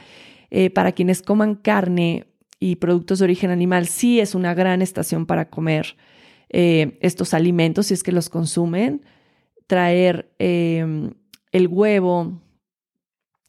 [0.52, 2.28] Eh, para quienes coman carne,
[2.60, 5.98] y productos de origen animal, sí es una gran estación para comer
[6.50, 9.04] eh, estos alimentos si es que los consumen.
[9.66, 11.16] Traer em,
[11.52, 12.44] el huevo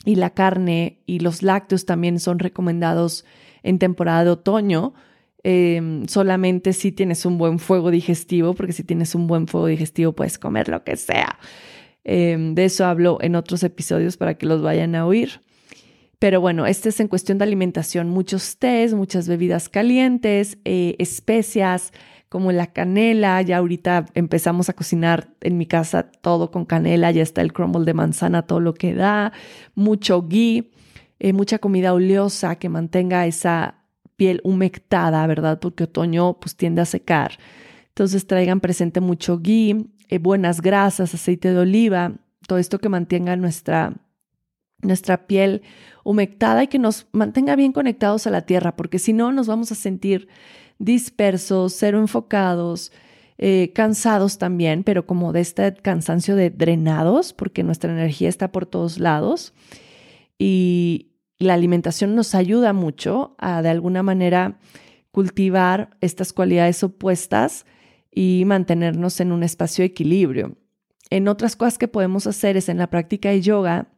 [0.07, 3.27] y la carne y los lácteos también son recomendados
[3.63, 4.95] en temporada de otoño.
[5.45, 10.13] Em, solamente si tienes un buen fuego digestivo, porque si tienes un buen fuego digestivo
[10.13, 11.39] puedes comer lo que sea.
[12.05, 15.43] Em, de eso hablo en otros episodios para que los vayan a oír.
[16.19, 21.93] Pero bueno, este es en cuestión de alimentación, muchos tés, muchas bebidas calientes, eh, especias
[22.29, 27.23] como la canela, ya ahorita empezamos a cocinar en mi casa todo con canela, ya
[27.23, 29.33] está el crumble de manzana, todo lo que da,
[29.75, 30.71] mucho ghee,
[31.19, 33.82] eh, mucha comida oleosa que mantenga esa
[34.23, 35.59] piel humectada, ¿verdad?
[35.59, 37.39] Porque otoño pues tiende a secar.
[37.89, 42.13] Entonces traigan presente mucho ghee, eh, buenas grasas, aceite de oliva,
[42.47, 43.95] todo esto que mantenga nuestra,
[44.81, 45.63] nuestra piel
[46.05, 49.73] humectada y que nos mantenga bien conectados a la tierra, porque si no nos vamos
[49.73, 50.29] a sentir
[50.79, 52.93] dispersos, cero enfocados,
[53.39, 58.67] eh, cansados también, pero como de este cansancio de drenados, porque nuestra energía está por
[58.67, 59.53] todos lados.
[60.39, 61.12] Y
[61.43, 64.59] la alimentación nos ayuda mucho a de alguna manera
[65.11, 67.67] cultivar estas cualidades opuestas
[68.11, 70.57] y mantenernos en un espacio de equilibrio.
[71.11, 73.89] En otras cosas que podemos hacer es en la práctica de yoga,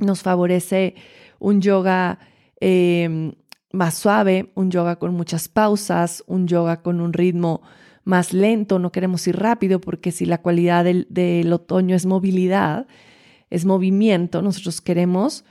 [0.00, 0.94] nos favorece
[1.38, 2.18] un yoga
[2.60, 3.32] em,
[3.72, 7.62] más suave, un yoga con muchas pausas, un yoga con un ritmo
[8.04, 12.86] más lento, no queremos ir rápido porque si la cualidad del, del otoño es movilidad,
[13.50, 15.44] es movimiento, nosotros queremos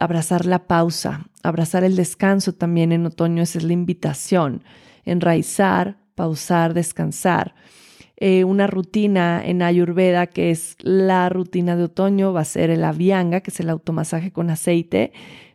[0.00, 4.62] abrazar la pausa, abrazar el descanso también en otoño, esa es la invitación,
[5.04, 7.54] enraizar, pausar, descansar.
[8.16, 12.84] Eh, una rutina en Ayurveda que es la rutina de otoño va a ser el
[12.84, 15.12] Avianga, que es el automasaje con aceite.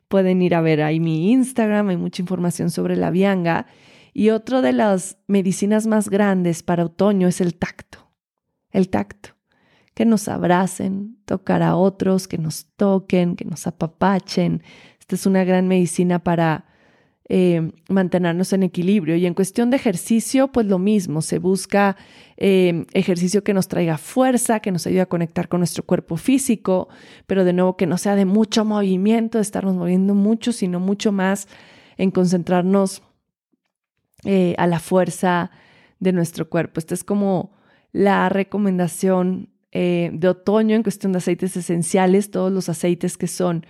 [0.09, 3.67] Pueden ir a ver ahí mi Instagram, hay mucha información sobre la Avianga.
[4.13, 8.11] Y otro de las medicinas más grandes para otoño es el tacto.
[8.71, 9.36] El tacto.
[9.97, 14.61] Que nos abracen, tocar a otros, que nos toquen, que nos apapachen.
[14.99, 16.65] Esta es una gran medicina para
[17.29, 19.15] eh, mantenernos en equilibrio.
[19.15, 21.97] Y en cuestión de ejercicio, pues lo mismo, se busca
[22.37, 26.89] eh, ejercicio que nos traiga fuerza, que nos ayude a conectar con nuestro cuerpo físico,
[27.25, 31.11] pero de nuevo que no sea de mucho movimiento, de estarnos moviendo mucho, sino mucho
[31.11, 31.47] más
[31.97, 33.01] en concentrarnos
[34.23, 35.49] eh, a la fuerza
[35.99, 36.79] de nuestro cuerpo.
[36.79, 37.51] Esta es como
[37.91, 43.65] la recomendación de otoño en cuestión de aceites esenciales, todos los aceites que son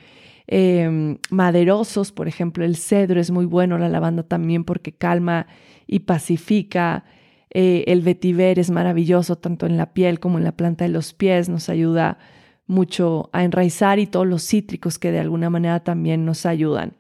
[0.48, 5.48] Em, maderosos, por ejemplo, el cedro es muy bueno, la lavanda también porque calma
[5.86, 7.04] y pacifica.
[7.50, 11.14] Eh, el vetiver es maravilloso tanto en la piel como en la planta de los
[11.14, 12.18] pies, nos ayuda
[12.66, 16.94] mucho a enraizar y todos los cítricos que de alguna manera también nos ayudan.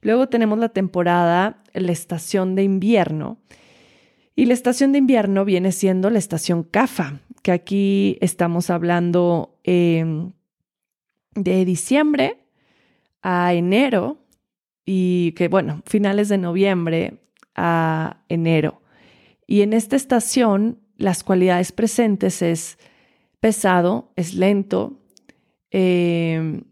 [0.00, 3.38] Luego tenemos la temporada, la estación de invierno.
[4.34, 10.32] Y la estación de invierno viene siendo la estación CAFA, que aquí estamos hablando em,
[11.34, 12.38] de diciembre
[13.22, 14.18] a enero
[14.84, 17.20] y que bueno, finales de noviembre
[17.54, 18.80] a enero.
[19.46, 22.78] Y en esta estación las cualidades presentes es
[23.40, 24.98] pesado, es lento,
[25.70, 26.64] em,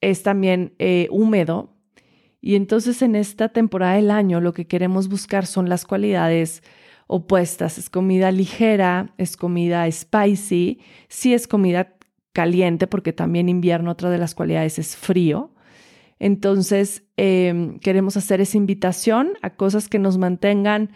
[0.00, 1.76] es también eh, húmedo.
[2.40, 6.62] Y entonces en esta temporada del año lo que queremos buscar son las cualidades
[7.12, 7.76] opuestas.
[7.76, 11.94] Es comida ligera, es comida spicy, sí es comida
[12.32, 15.50] caliente, porque también invierno otra de las cualidades es frío.
[16.20, 20.90] Entonces, em, queremos hacer esa invitación a cosas que nos mantengan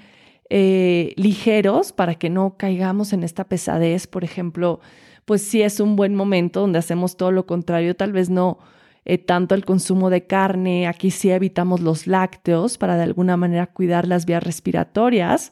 [0.51, 4.07] eh, ligeros para que no caigamos en esta pesadez.
[4.07, 4.79] Por ejemplo,
[5.25, 8.59] pues si es un buen momento donde hacemos todo lo contrario, tal vez no
[9.05, 13.67] eh, tanto el consumo de carne, aquí sí evitamos los lácteos para de alguna manera
[13.67, 15.51] cuidar las vías respiratorias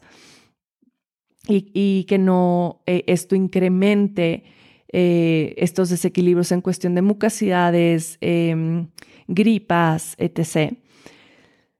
[1.47, 4.43] y, que no eh, esto incremente
[4.91, 8.87] eh, estos desequilibrios en cuestión de mucosidades, em,
[9.27, 10.77] gripas, etc.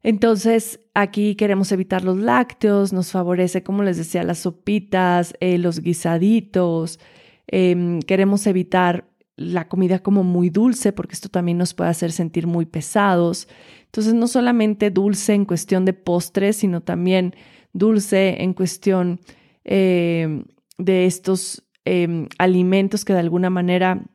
[0.02, 5.80] Entonces, aquí queremos evitar los lácteos, nos favorece, como les decía, las sopitas, eh, los
[5.80, 7.00] guisaditos,
[7.48, 12.48] em, queremos evitar la comida como muy dulce, porque esto también nos puede hacer sentir
[12.48, 13.48] muy pesados.
[13.86, 17.36] Entonces, no solamente dulce en cuestión de postres, sino también
[17.74, 19.20] dulce en cuestión
[19.66, 20.46] em,
[20.78, 24.06] de estos Em, alimentos que de alguna manera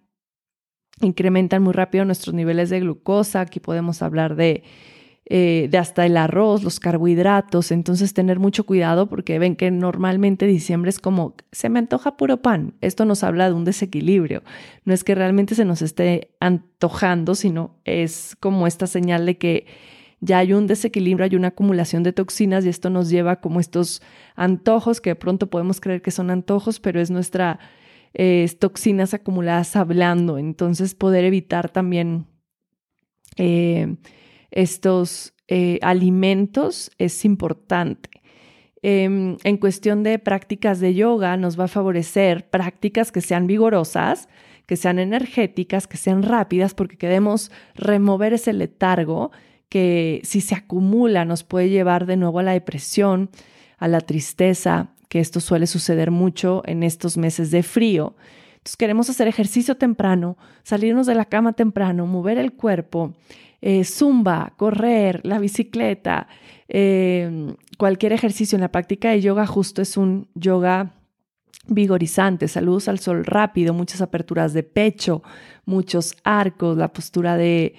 [1.02, 3.42] incrementan muy rápido nuestros niveles de glucosa.
[3.42, 4.62] Aquí podemos hablar de
[5.30, 10.46] eh, de hasta el arroz, los carbohidratos, entonces tener mucho cuidado porque ven que normalmente
[10.46, 14.42] diciembre es como, se me antoja puro pan, esto nos habla de un desequilibrio,
[14.86, 19.66] no es que realmente se nos esté antojando, sino es como esta señal de que
[20.20, 24.02] ya hay un desequilibrio, hay una acumulación de toxinas y esto nos lleva como estos
[24.36, 27.58] antojos que de pronto podemos creer que son antojos, pero es nuestra
[28.58, 32.26] toxinas acumuladas hablando, entonces poder evitar también...
[33.36, 33.96] Eh,
[34.50, 38.10] estos eh, alimentos es importante.
[38.82, 44.28] Em, en cuestión de prácticas de yoga, nos va a favorecer prácticas que sean vigorosas,
[44.66, 49.32] que sean energéticas, que sean rápidas, porque queremos remover ese letargo
[49.68, 53.30] que si se acumula nos puede llevar de nuevo a la depresión,
[53.78, 58.14] a la tristeza, que esto suele suceder mucho en estos meses de frío.
[58.52, 63.14] Entonces queremos hacer ejercicio temprano, salirnos de la cama temprano, mover el cuerpo
[63.60, 66.28] eh, zumba, correr, la bicicleta,
[66.68, 70.94] em, cualquier ejercicio en la práctica de yoga justo es un yoga
[71.66, 75.22] vigorizante, saludos al sol rápido, muchas aperturas de pecho,
[75.64, 77.74] muchos arcos, la postura de,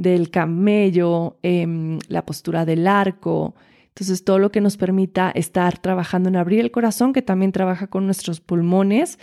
[0.00, 3.54] del camello, em, la postura del arco.
[3.88, 7.86] Entonces, todo lo que nos permita estar trabajando en abrir el corazón, que también trabaja
[7.88, 9.18] con nuestros pulmones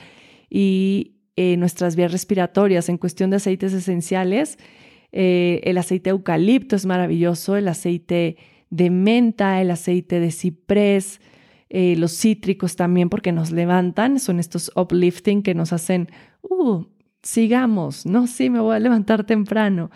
[0.50, 4.58] y eh, nuestras vías respiratorias en cuestión de aceites esenciales
[5.12, 8.38] eh, el aceite de eucalipto es maravilloso, el aceite
[8.70, 11.22] de menta, el aceite de ciprés,
[11.70, 16.10] eh, los cítricos también porque nos levantan, son estos uplifting que nos hacen,
[16.42, 16.84] uh,
[17.24, 19.90] sigamos, no, sí, me voy a levantar temprano.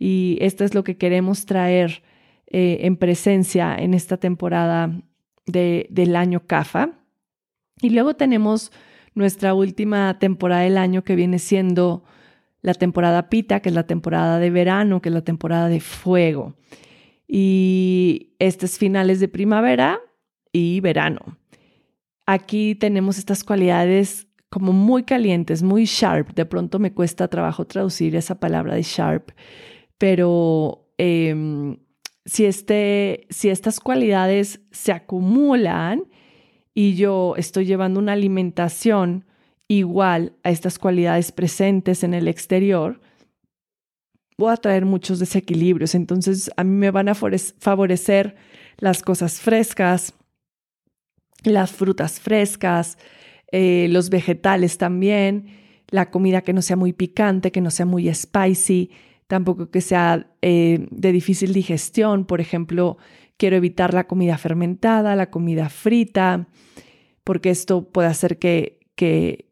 [0.00, 2.02] Y esto es lo que queremos traer
[2.46, 4.90] eh, en presencia en esta temporada
[5.46, 6.98] del año CAFA.
[7.82, 8.72] Y luego tenemos
[9.14, 12.02] nuestra última temporada del año que viene siendo
[12.62, 16.54] la temporada pita, que es la temporada de verano, que es la temporada de fuego.
[17.28, 20.00] Y este es finales de primavera
[20.50, 21.38] y verano.
[22.24, 26.34] Aquí tenemos estas cualidades como muy calientes, muy sharp.
[26.34, 29.30] De pronto me cuesta trabajo traducir esa palabra de sharp,
[30.00, 31.76] pero em,
[32.24, 36.04] si, este, si estas cualidades se acumulan
[36.72, 39.26] y yo estoy llevando una alimentación
[39.68, 43.02] igual a estas cualidades presentes en el exterior,
[44.38, 45.94] voy a traer muchos desequilibrios.
[45.94, 48.36] Entonces, a mí me van a favorecer
[48.78, 50.14] las cosas frescas,
[51.42, 52.96] las frutas frescas,
[53.52, 58.12] eh, los vegetales también, la comida que no sea muy picante, que no sea muy
[58.14, 58.90] spicy,
[59.30, 62.24] tampoco que sea eh, de difícil digestión.
[62.24, 62.98] Por ejemplo,
[63.36, 66.48] quiero evitar la comida fermentada, la comida frita,
[67.22, 69.48] porque esto puede hacer que, que,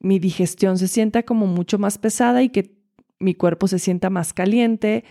[0.00, 2.78] mi digestión se sienta como mucho más pesada y que
[3.18, 5.04] mi cuerpo se sienta más caliente,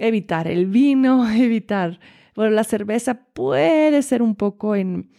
[0.00, 2.00] evitar el vino, evitar,
[2.34, 5.12] bueno, la cerveza puede ser un poco en,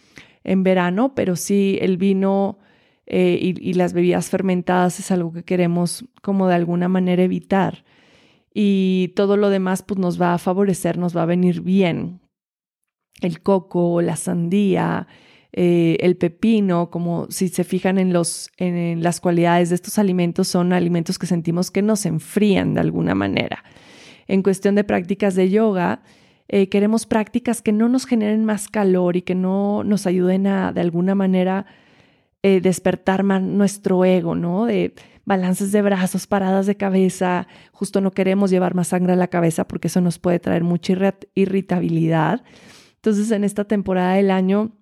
[0.44, 2.58] en verano, pero sí el vino
[3.06, 7.83] eh, y, y, las bebidas fermentadas es algo que queremos como de alguna manera evitar.
[8.54, 12.20] Y todo lo demás pues nos va a favorecer, nos va a venir bien.
[13.20, 15.08] El coco, la sandía,
[15.52, 20.48] eh, el pepino, como si se fijan en, los, en las cualidades de estos alimentos,
[20.48, 23.64] son alimentos que sentimos que nos enfrían de alguna manera.
[24.28, 26.02] En cuestión de prácticas de yoga,
[26.48, 30.72] eh, queremos prácticas que no nos generen más calor y que no nos ayuden a,
[30.72, 31.66] de alguna manera,
[32.42, 34.66] eh, despertar más nuestro ego, ¿no?
[35.24, 37.46] Balances de brazos, paradas de cabeza.
[37.72, 40.94] Justo no queremos llevar más sangre a la cabeza porque eso nos puede traer mucha
[41.34, 42.44] irritabilidad.
[42.96, 44.72] Entonces, en esta temporada del año,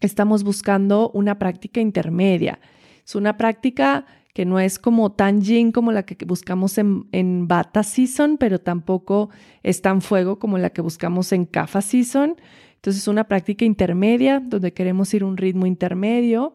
[0.00, 2.60] estamos buscando una práctica intermedia.
[3.04, 7.48] Es una práctica que no es como tan yin como la que buscamos en, en
[7.48, 9.30] Bata Season, pero tampoco
[9.64, 12.36] es tan fuego como la que buscamos en Kafa Season.
[12.76, 16.52] Entonces, es una práctica intermedia donde queremos ir a un ritmo intermedio,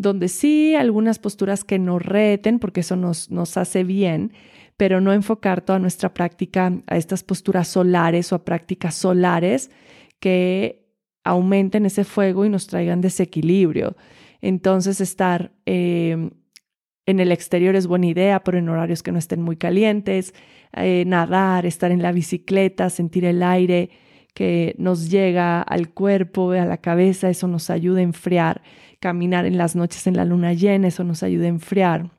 [0.00, 4.32] donde sí algunas posturas que nos reten, porque eso nos, nos hace bien,
[4.78, 9.70] pero no enfocar toda nuestra práctica a estas posturas solares o a prácticas solares
[10.18, 10.86] que
[11.22, 13.94] aumenten ese fuego y nos traigan desequilibrio.
[14.40, 16.30] Entonces estar em,
[17.04, 20.32] en el exterior es buena idea, pero en horarios que no estén muy calientes,
[20.72, 23.90] eh, nadar, estar en la bicicleta, sentir el aire
[24.32, 28.62] que nos llega al cuerpo, a la cabeza, eso nos ayuda a enfriar.
[29.00, 32.10] Caminar en las noches en la luna llena, eso nos ayuda a enfriar.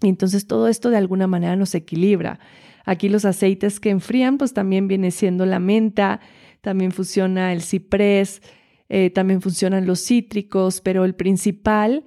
[0.00, 2.38] Y entonces todo esto de alguna manera nos equilibra.
[2.84, 6.20] Aquí los aceites que enfrían, pues también viene siendo la menta,
[6.60, 8.42] también funciona el ciprés,
[8.88, 12.04] eh, también funcionan los cítricos, pero el principal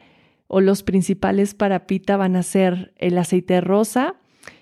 [0.48, 4.16] o los principales para pita van a ser el aceite rosa,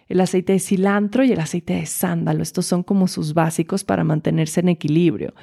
[0.07, 2.43] el aceite de cilantro y el aceite de sándalo.
[2.43, 5.33] Estos son como sus básicos para mantenerse en equilibrio.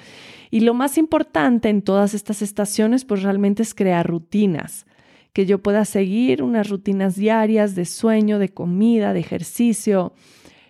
[0.50, 4.86] Y lo más importante en todas estas estaciones, pues realmente es crear rutinas,
[5.32, 10.12] que yo pueda seguir unas rutinas diarias de sueño, de comida, de ejercicio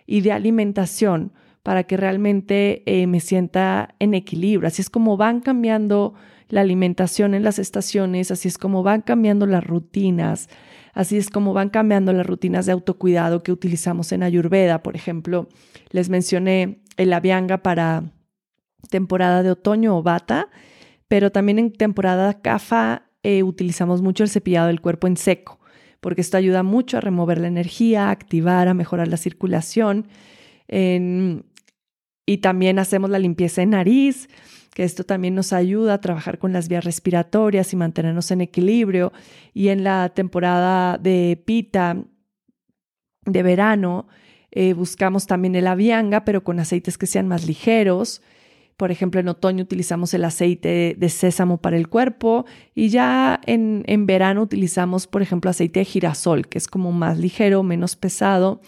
[0.05, 4.67] y de alimentación para que realmente eh, me sienta en equilibrio.
[4.67, 6.13] Así es como van cambiando
[6.49, 10.49] la alimentación en las estaciones, así es como van cambiando las rutinas,
[10.93, 14.83] así es como van cambiando las rutinas de autocuidado que utilizamos en Ayurveda.
[14.83, 15.47] Por ejemplo,
[15.91, 18.11] les mencioné el avianga para
[18.89, 20.49] temporada de otoño o bata,
[21.07, 25.59] pero también en temporada kafa eh, utilizamos mucho el cepillado del cuerpo en seco,
[25.99, 30.07] porque esto ayuda mucho a remover la energía, a activar, a mejorar la circulación.
[32.25, 34.29] y también hacemos la limpieza en nariz,
[34.73, 39.11] que esto también nos ayuda a trabajar con las vías respiratorias y mantenernos en equilibrio.
[39.53, 41.97] Y en la temporada de pita,
[43.25, 44.07] de verano,
[44.51, 48.21] eh, buscamos también el avianga, pero con aceites que sean más ligeros.
[48.81, 53.83] Por ejemplo, en otoño utilizamos el aceite de sésamo para el cuerpo y ya en,
[53.85, 58.59] en verano utilizamos, por ejemplo, aceite de girasol, que es como más ligero, menos pesado.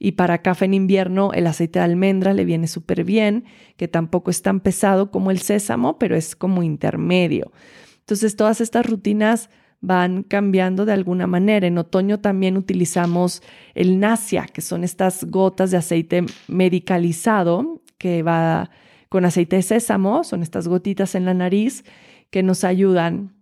[0.00, 3.44] Y para café en invierno, el aceite de almendra le viene súper bien,
[3.76, 7.52] que tampoco es tan pesado como el sésamo, pero es como intermedio.
[8.00, 9.50] Entonces, todas estas rutinas
[9.80, 11.68] van cambiando de alguna manera.
[11.68, 13.40] En otoño también utilizamos
[13.76, 18.68] el nasia, que son estas gotas de aceite medicalizado que va
[19.10, 21.84] con aceite de sésamo, son estas gotitas en la nariz
[22.30, 23.34] que nos ayudan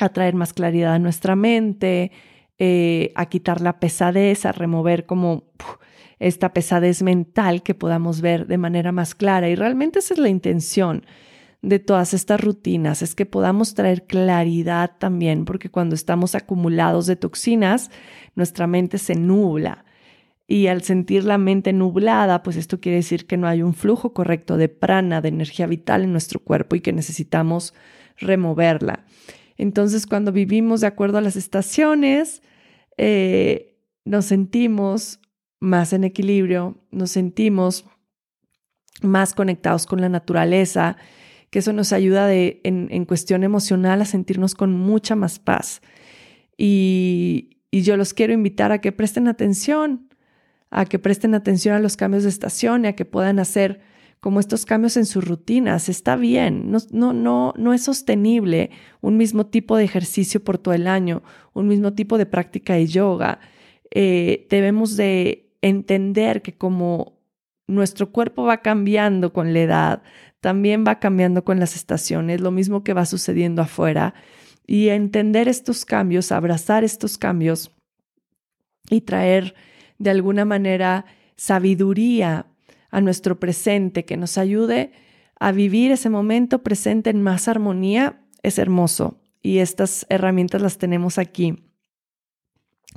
[0.00, 2.12] a traer más claridad a nuestra mente,
[2.58, 5.44] eh, a quitar la pesadez, a remover como
[6.18, 9.50] esta pesadez mental que podamos ver de manera más clara.
[9.50, 11.04] Y realmente esa es la intención
[11.60, 17.16] de todas estas rutinas, es que podamos traer claridad también, porque cuando estamos acumulados de
[17.16, 17.90] toxinas,
[18.34, 19.84] nuestra mente se nubla
[20.50, 24.14] y al sentir la mente nublada, pues esto quiere decir que no hay un flujo
[24.14, 27.74] correcto de prana, de energía vital en nuestro cuerpo y que necesitamos
[28.16, 29.04] removerla.
[29.58, 32.42] Entonces, cuando vivimos de acuerdo a las estaciones,
[32.96, 35.20] eh, nos sentimos
[35.60, 37.84] más en equilibrio, nos sentimos
[39.02, 40.96] más conectados con la naturaleza,
[41.50, 45.82] que eso nos ayuda de, en, en cuestión emocional a sentirnos con mucha más paz.
[46.56, 50.07] Y, y yo los quiero invitar a que presten atención
[50.70, 53.80] a que presten atención a los cambios de estación y a que puedan hacer
[54.20, 55.88] como estos cambios en sus rutinas.
[55.88, 60.74] Está bien, no, no, no, no es sostenible un mismo tipo de ejercicio por todo
[60.74, 63.40] el año, un mismo tipo de práctica de yoga.
[63.90, 67.18] Eh, debemos de entender que como
[67.66, 70.02] nuestro cuerpo va cambiando con la edad,
[70.40, 74.14] también va cambiando con las estaciones, lo mismo que va sucediendo afuera.
[74.66, 77.70] Y entender estos cambios, abrazar estos cambios
[78.90, 79.54] y traer
[79.98, 81.04] de alguna manera
[81.36, 82.46] sabiduría
[82.90, 84.92] a nuestro presente, que nos ayude
[85.38, 89.20] a vivir ese momento presente en más armonía, es hermoso.
[89.42, 91.64] Y estas herramientas las tenemos aquí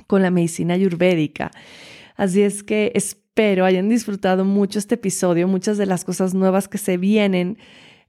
[0.06, 1.50] con la medicina ayurvédica.
[2.16, 6.78] Así es que espero hayan disfrutado mucho este episodio, muchas de las cosas nuevas que
[6.78, 7.58] se vienen.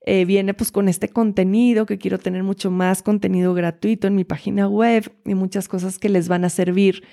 [0.06, 4.26] Eh, viene pues con este contenido, que quiero tener mucho más contenido gratuito en mi
[4.26, 7.04] página web y muchas cosas que les van a servir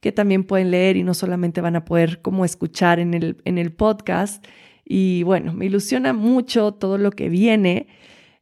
[0.00, 3.58] que también pueden leer y no solamente van a poder como escuchar en el, en
[3.58, 4.44] el podcast.
[4.84, 7.88] Y bueno, me ilusiona mucho todo lo que viene.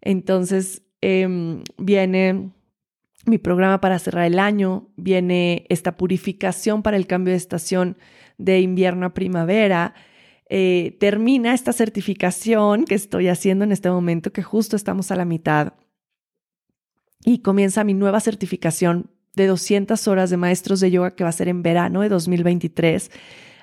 [0.01, 2.51] Entonces, em, viene
[3.25, 7.99] mi programa para cerrar el año, viene esta purificación para el cambio de estación
[8.39, 9.95] de invierno a primavera.
[10.49, 15.25] Eh, termina esta certificación que estoy haciendo en este momento, que justo estamos a la
[15.25, 15.73] mitad.
[17.25, 21.33] Y comienza mi nueva certificación de 200 horas de maestros de yoga que va a
[21.33, 23.11] ser en verano de 2023.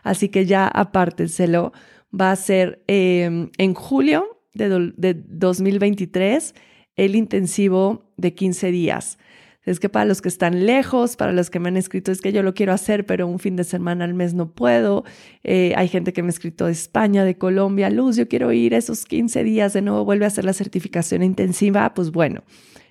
[0.04, 1.74] Así que ya apártenselo.
[2.18, 6.54] Va a ser em, en julio de, de 2023
[6.96, 9.18] el intensivo de 15 días.
[9.66, 12.34] Es que para los que están lejos, para los que me han escrito, es que
[12.34, 15.06] yo lo quiero hacer, pero un fin de semana al mes no puedo.
[15.44, 18.74] Eh, hay gente que me ha escrito de España, de Colombia, Luz, yo quiero ir
[18.74, 21.94] esos 15 días, de nuevo vuelve a hacer la certificación intensiva.
[21.94, 22.44] Pues bueno,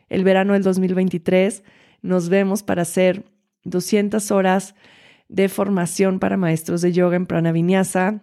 [0.08, 1.62] el verano del 2023
[2.02, 3.24] nos vemos para hacer
[3.64, 4.74] 200 horas
[5.28, 8.22] de formación para maestros de yoga en Prana Vinyasa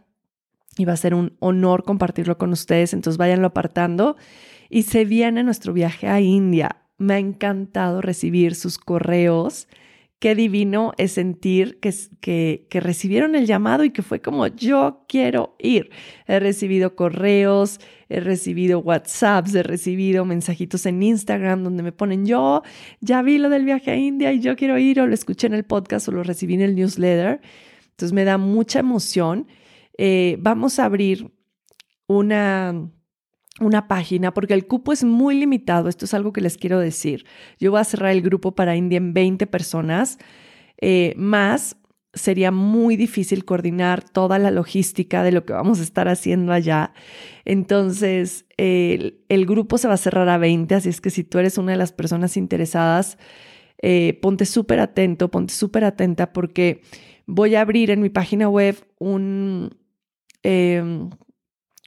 [0.77, 4.15] y va a ser un honor compartirlo con ustedes, entonces váyanlo apartando.
[4.69, 6.83] Y se viene nuestro viaje a India.
[6.97, 9.67] Me ha encantado recibir sus correos
[10.19, 11.93] qué divino es sentir que,
[12.69, 15.89] que, recibieron el llamado y que fue como yo quiero ir.
[16.27, 22.63] He recibido correos, he recibido WhatsApps, he recibido mensajitos en Instagram donde me ponen yo
[22.99, 25.53] ya vi lo del viaje a India y yo quiero ir o lo escuché en
[25.53, 27.39] el podcast o lo recibí en el newsletter.
[27.91, 29.47] Entonces me da mucha emoción.
[29.97, 31.31] Eh, vamos a abrir
[32.07, 32.89] una,
[33.59, 35.89] una página porque el cupo es muy limitado.
[35.89, 37.25] Esto es algo que les quiero decir.
[37.59, 40.17] Yo voy a cerrar el grupo para India en 20 personas,
[40.81, 41.75] eh, más
[42.13, 46.93] sería muy difícil coordinar toda la logística de lo que vamos a estar haciendo allá.
[47.45, 51.57] Entonces, el, grupo se va a cerrar a 20, así es que si tú eres
[51.57, 53.17] una de las personas interesadas,
[53.81, 56.81] eh, ponte súper atento, ponte súper atenta porque
[57.27, 59.77] voy a abrir en mi página web un,
[60.43, 61.09] em,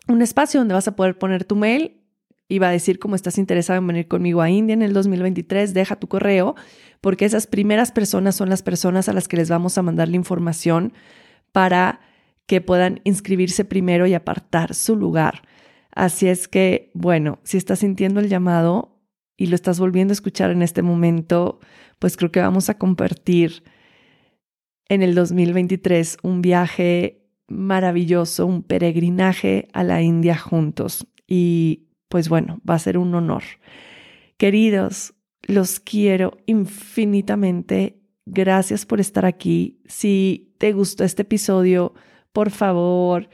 [0.09, 2.03] un espacio donde vas a poder poner tu mail
[2.49, 5.75] y va a decir cómo estás interesado en venir conmigo a India en el 2023,
[5.75, 6.55] deja tu correo
[7.01, 10.17] porque esas primeras personas son las personas a las que les vamos a mandar la
[10.17, 10.93] información
[11.53, 12.01] para
[12.47, 15.43] que puedan inscribirse primero y apartar su lugar.
[15.95, 19.01] Así es que, bueno, si estás sintiendo el llamado
[19.37, 21.61] y lo estás volviendo a escuchar en este momento,
[21.99, 23.63] pues creo que vamos a compartir
[24.89, 27.22] en el 2023 un viaje
[27.53, 31.07] maravilloso, un peregrinaje a la India juntos.
[31.27, 33.43] Y pues bueno, va a ser un honor.
[34.37, 38.01] Queridos, los quiero infinitamente.
[38.27, 39.81] Gracias por estar aquí.
[39.87, 41.95] Si te gustó este episodio,
[42.33, 43.29] por favor,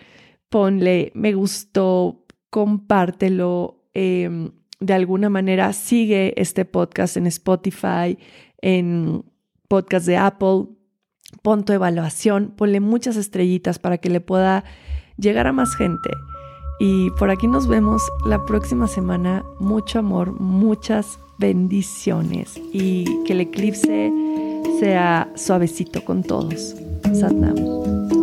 [0.48, 3.84] ponle me gustó, compártelo.
[3.94, 8.16] Em, de alguna manera, sigue este podcast en Spotify,
[8.60, 9.24] en
[9.66, 10.77] podcast de Apple.
[11.42, 14.64] Pon tu evaluación, ponle muchas estrellitas para que le pueda
[15.16, 16.10] llegar a más gente.
[16.80, 19.44] Y por aquí nos vemos la próxima semana.
[19.58, 24.12] Mucho amor, muchas bendiciones y que el eclipse
[24.80, 26.74] sea suavecito con todos.
[27.12, 28.17] Satnam.